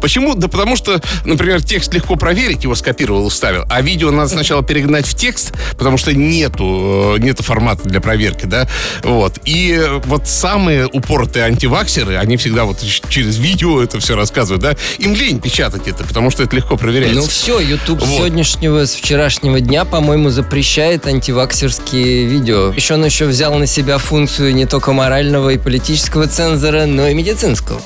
Почему? 0.00 0.34
Да 0.34 0.48
потому 0.48 0.76
что, 0.76 1.00
например, 1.24 1.62
текст 1.62 1.92
легко 1.94 2.16
проверить, 2.16 2.64
его 2.64 2.74
скопировал 2.74 3.26
и 3.26 3.30
вставил, 3.30 3.64
а 3.68 3.80
видео 3.82 4.10
надо 4.10 4.30
сначала 4.30 4.62
перегнать 4.62 5.06
в 5.06 5.14
текст, 5.14 5.52
потому 5.78 5.96
что 5.96 6.14
нету, 6.14 7.14
э, 7.16 7.20
нету 7.20 7.42
формата 7.42 7.88
для 7.88 8.00
проверки, 8.00 8.46
да, 8.46 8.68
вот. 9.02 9.38
И 9.44 9.80
вот 10.06 10.28
самые 10.28 10.86
упоротые 10.86 11.44
антиваксеры, 11.44 12.16
они 12.16 12.36
всегда 12.36 12.64
вот 12.64 12.78
через 13.08 13.38
видео 13.38 13.82
это 13.82 14.00
все 14.00 14.16
рассказывают, 14.16 14.62
да, 14.62 14.76
им 14.98 15.14
лень 15.14 15.40
печатать 15.40 15.88
это, 15.88 16.04
потому 16.04 16.30
что 16.30 16.42
это 16.42 16.56
легко 16.56 16.76
проверяется. 16.76 17.20
Ну 17.20 17.26
все, 17.26 17.60
YouTube 17.60 18.00
Вот. 18.00 18.08
сегодняшнего, 18.08 18.86
с 18.86 18.94
вчерашнего 18.94 19.60
дня, 19.60 19.84
по-моему, 19.84 20.30
запрещает 20.30 21.06
антиваксерские 21.06 22.26
видео. 22.26 22.72
Еще 22.72 22.94
он 22.94 23.04
еще 23.04 23.26
взял 23.26 23.54
на 23.54 23.66
себя 23.66 23.98
функцию 23.98 24.54
не 24.54 24.66
только 24.66 24.92
морального 24.92 25.50
и 25.50 25.58
политического 25.58 25.81
цензора, 25.82 26.86
но 26.86 27.08
и 27.08 27.14
медицинского. 27.14 27.80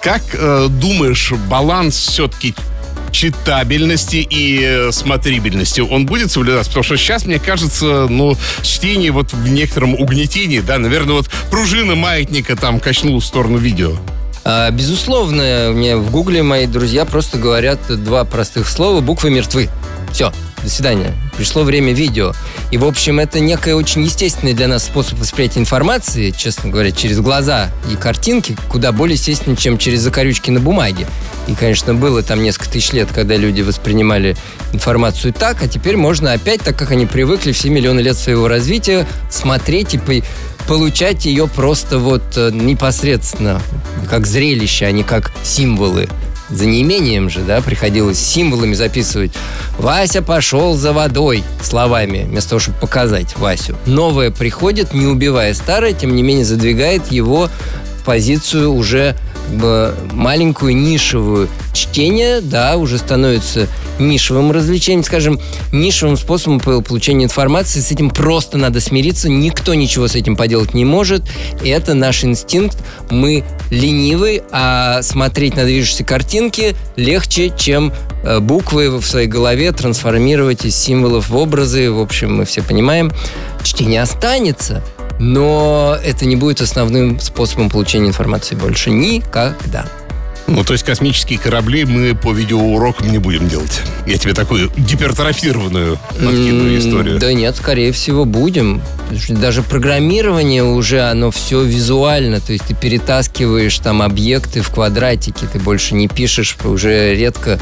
Как 0.00 0.22
э, 0.32 0.66
думаешь, 0.68 1.32
баланс 1.48 1.96
все-таки 1.96 2.54
читабельности 3.12 4.16
и 4.16 4.60
э, 4.62 4.92
смотрибельности, 4.92 5.80
он 5.80 6.06
будет 6.06 6.30
соблюдаться? 6.30 6.70
Потому 6.70 6.84
что 6.84 6.96
сейчас, 6.96 7.24
мне 7.24 7.38
кажется, 7.38 8.06
ну, 8.08 8.36
чтение 8.62 9.10
вот 9.10 9.32
в 9.32 9.48
некотором 9.48 9.94
угнетении, 9.94 10.60
да, 10.60 10.78
наверное, 10.78 11.14
вот 11.14 11.28
пружина 11.50 11.94
маятника 11.94 12.56
там 12.56 12.80
качнула 12.80 13.20
в 13.20 13.24
сторону 13.24 13.58
видео. 13.58 13.96
А, 14.44 14.70
безусловно, 14.70 15.72
мне 15.72 15.96
в 15.96 16.10
Гугле 16.10 16.42
мои 16.42 16.66
друзья 16.66 17.04
просто 17.04 17.38
говорят 17.38 17.80
два 17.88 18.24
простых 18.24 18.68
слова, 18.68 19.00
буквы 19.00 19.30
мертвы. 19.30 19.68
Все, 20.12 20.32
до 20.66 20.72
свидания. 20.72 21.14
Пришло 21.36 21.62
время 21.62 21.92
видео. 21.92 22.32
И, 22.72 22.76
в 22.76 22.84
общем, 22.84 23.20
это 23.20 23.38
некое 23.38 23.76
очень 23.76 24.02
естественный 24.02 24.52
для 24.52 24.66
нас 24.66 24.84
способ 24.84 25.18
восприятия 25.18 25.60
информации, 25.60 26.32
честно 26.36 26.70
говоря, 26.70 26.90
через 26.90 27.20
глаза 27.20 27.70
и 27.90 27.94
картинки, 27.94 28.56
куда 28.68 28.90
более 28.90 29.14
естественно, 29.14 29.56
чем 29.56 29.78
через 29.78 30.00
закорючки 30.00 30.50
на 30.50 30.58
бумаге. 30.58 31.06
И, 31.46 31.54
конечно, 31.54 31.94
было 31.94 32.22
там 32.22 32.42
несколько 32.42 32.70
тысяч 32.70 32.92
лет, 32.92 33.08
когда 33.14 33.36
люди 33.36 33.62
воспринимали 33.62 34.36
информацию 34.72 35.32
так, 35.32 35.62
а 35.62 35.68
теперь 35.68 35.96
можно 35.96 36.32
опять, 36.32 36.62
так 36.62 36.76
как 36.76 36.90
они 36.90 37.06
привыкли 37.06 37.52
все 37.52 37.70
миллионы 37.70 38.00
лет 38.00 38.16
своего 38.16 38.48
развития, 38.48 39.06
смотреть 39.30 39.94
и 39.94 39.98
по- 39.98 40.26
получать 40.66 41.26
ее 41.26 41.46
просто 41.46 41.98
вот 41.98 42.24
э, 42.36 42.50
непосредственно, 42.52 43.62
как 44.10 44.26
зрелище, 44.26 44.86
а 44.86 44.90
не 44.90 45.04
как 45.04 45.30
символы. 45.44 46.08
За 46.48 46.66
неимением 46.66 47.28
же, 47.28 47.40
да, 47.40 47.60
приходилось 47.60 48.18
символами 48.18 48.74
записывать. 48.74 49.32
Вася 49.78 50.22
пошел 50.22 50.74
за 50.76 50.92
водой 50.92 51.42
словами, 51.62 52.24
вместо 52.28 52.50
того, 52.50 52.60
чтобы 52.60 52.78
показать 52.78 53.36
Васю. 53.36 53.76
Новое 53.86 54.30
приходит, 54.30 54.94
не 54.94 55.06
убивая 55.06 55.54
старое, 55.54 55.92
тем 55.92 56.14
не 56.14 56.22
менее 56.22 56.44
задвигает 56.44 57.10
его 57.10 57.50
позицию 58.04 58.72
уже 58.72 59.16
маленькую 60.12 60.76
нишевую. 60.76 61.48
Чтение, 61.72 62.40
да, 62.40 62.76
уже 62.76 62.98
становится 62.98 63.68
нишевым 63.98 64.52
развлечением, 64.52 65.04
скажем, 65.04 65.40
нишевым 65.72 66.16
способом 66.16 66.60
по- 66.60 66.80
получения 66.80 67.24
информации. 67.24 67.80
С 67.80 67.90
этим 67.90 68.10
просто 68.10 68.58
надо 68.58 68.80
смириться. 68.80 69.28
Никто 69.28 69.74
ничего 69.74 70.08
с 70.08 70.14
этим 70.14 70.36
поделать 70.36 70.74
не 70.74 70.84
может. 70.84 71.22
Это 71.64 71.94
наш 71.94 72.24
инстинкт. 72.24 72.76
Мы 73.10 73.44
ленивы, 73.70 74.42
а 74.50 75.02
смотреть 75.02 75.56
на 75.56 75.64
движущиеся 75.64 76.04
картинки 76.04 76.76
легче, 76.96 77.52
чем 77.56 77.92
э, 78.22 78.40
буквы 78.40 78.98
в 78.98 79.06
своей 79.06 79.28
голове 79.28 79.72
трансформировать 79.72 80.64
из 80.64 80.76
символов 80.76 81.28
в 81.28 81.36
образы. 81.36 81.90
В 81.90 82.00
общем, 82.00 82.36
мы 82.36 82.44
все 82.44 82.62
понимаем, 82.62 83.12
чтение 83.62 84.02
останется. 84.02 84.82
Но 85.18 85.96
это 86.04 86.26
не 86.26 86.36
будет 86.36 86.60
основным 86.60 87.20
способом 87.20 87.70
получения 87.70 88.08
информации 88.08 88.54
больше 88.54 88.90
никогда. 88.90 89.86
Ну, 90.48 90.62
то 90.62 90.74
есть 90.74 90.84
космические 90.84 91.38
корабли 91.40 91.84
мы 91.84 92.14
по 92.14 92.32
видеоурокам 92.32 93.10
не 93.10 93.18
будем 93.18 93.48
делать. 93.48 93.82
Я 94.06 94.16
тебе 94.16 94.32
такую 94.32 94.70
гипертрофированную 94.76 95.98
подкидываю 96.10 96.78
историю. 96.78 97.18
Да 97.18 97.32
нет, 97.32 97.56
скорее 97.56 97.90
всего, 97.90 98.24
будем. 98.24 98.80
Даже 99.28 99.62
программирование 99.62 100.62
уже, 100.62 101.00
оно 101.00 101.32
все 101.32 101.62
визуально. 101.62 102.40
То 102.40 102.52
есть 102.52 102.66
ты 102.66 102.74
перетаскиваешь 102.74 103.76
там 103.80 104.02
объекты 104.02 104.62
в 104.62 104.70
квадратики. 104.70 105.46
Ты 105.52 105.58
больше 105.58 105.94
не 105.94 106.06
пишешь, 106.06 106.56
уже 106.64 107.16
редко. 107.16 107.58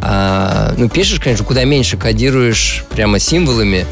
А, 0.00 0.74
ну, 0.78 0.88
пишешь, 0.88 1.18
конечно, 1.18 1.44
куда 1.44 1.64
меньше 1.64 1.96
кодируешь 1.96 2.84
прямо 2.90 3.18
символами. 3.18 3.84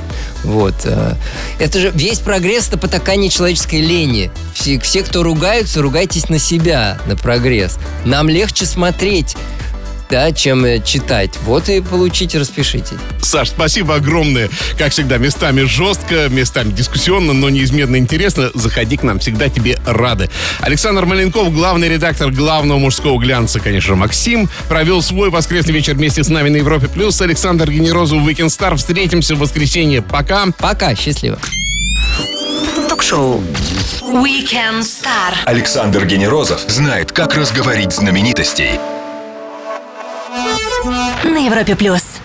Вот. 0.46 0.74
Э, 0.84 1.14
это 1.58 1.80
же 1.80 1.90
весь 1.94 2.20
прогресс 2.20 2.68
это 2.68 2.78
потакание 2.78 3.28
человеческой 3.28 3.80
лени. 3.80 4.30
Все, 4.54 4.78
все, 4.78 5.02
кто 5.02 5.22
ругаются, 5.22 5.82
ругайтесь 5.82 6.28
на 6.28 6.38
себя, 6.38 6.98
на 7.06 7.16
прогресс. 7.16 7.78
Нам 8.04 8.28
легче 8.28 8.64
смотреть 8.64 9.36
да, 10.10 10.32
чем 10.32 10.64
э, 10.64 10.80
читать. 10.82 11.30
Вот 11.42 11.68
и 11.68 11.80
получите, 11.80 12.38
распишите. 12.38 12.96
Саш, 13.20 13.50
спасибо 13.50 13.96
огромное. 13.96 14.48
Как 14.78 14.92
всегда, 14.92 15.18
местами 15.18 15.62
жестко, 15.62 16.28
местами 16.28 16.70
дискуссионно, 16.70 17.32
но 17.32 17.50
неизменно 17.50 17.96
интересно. 17.96 18.50
Заходи 18.54 18.96
к 18.96 19.02
нам, 19.02 19.18
всегда 19.18 19.48
тебе 19.48 19.78
рады. 19.86 20.30
Александр 20.60 21.06
Маленков, 21.06 21.52
главный 21.52 21.88
редактор 21.88 22.30
главного 22.30 22.78
мужского 22.78 23.18
глянца, 23.18 23.60
конечно 23.60 23.88
же, 23.88 23.96
Максим, 23.96 24.48
провел 24.68 25.02
свой 25.02 25.30
воскресный 25.30 25.74
вечер 25.74 25.94
вместе 25.94 26.22
с 26.24 26.28
нами 26.28 26.48
на 26.48 26.56
Европе+. 26.56 26.88
плюс. 26.88 27.20
Александр 27.20 27.70
Генерозов, 27.70 28.18
Weekend 28.18 28.48
Star. 28.48 28.76
Встретимся 28.76 29.34
в 29.34 29.38
воскресенье. 29.38 30.02
Пока. 30.02 30.46
Пока, 30.58 30.94
счастливо. 30.94 31.38
Ток-шоу 32.88 33.42
Weekend 34.02 34.80
Star. 34.80 35.34
Александр 35.44 36.06
Генерозов 36.06 36.60
знает, 36.68 37.12
как 37.12 37.34
разговорить 37.34 37.92
знаменитостей. 37.92 38.78
На 41.24 41.38
Европе 41.38 41.76
плюс. 41.76 42.20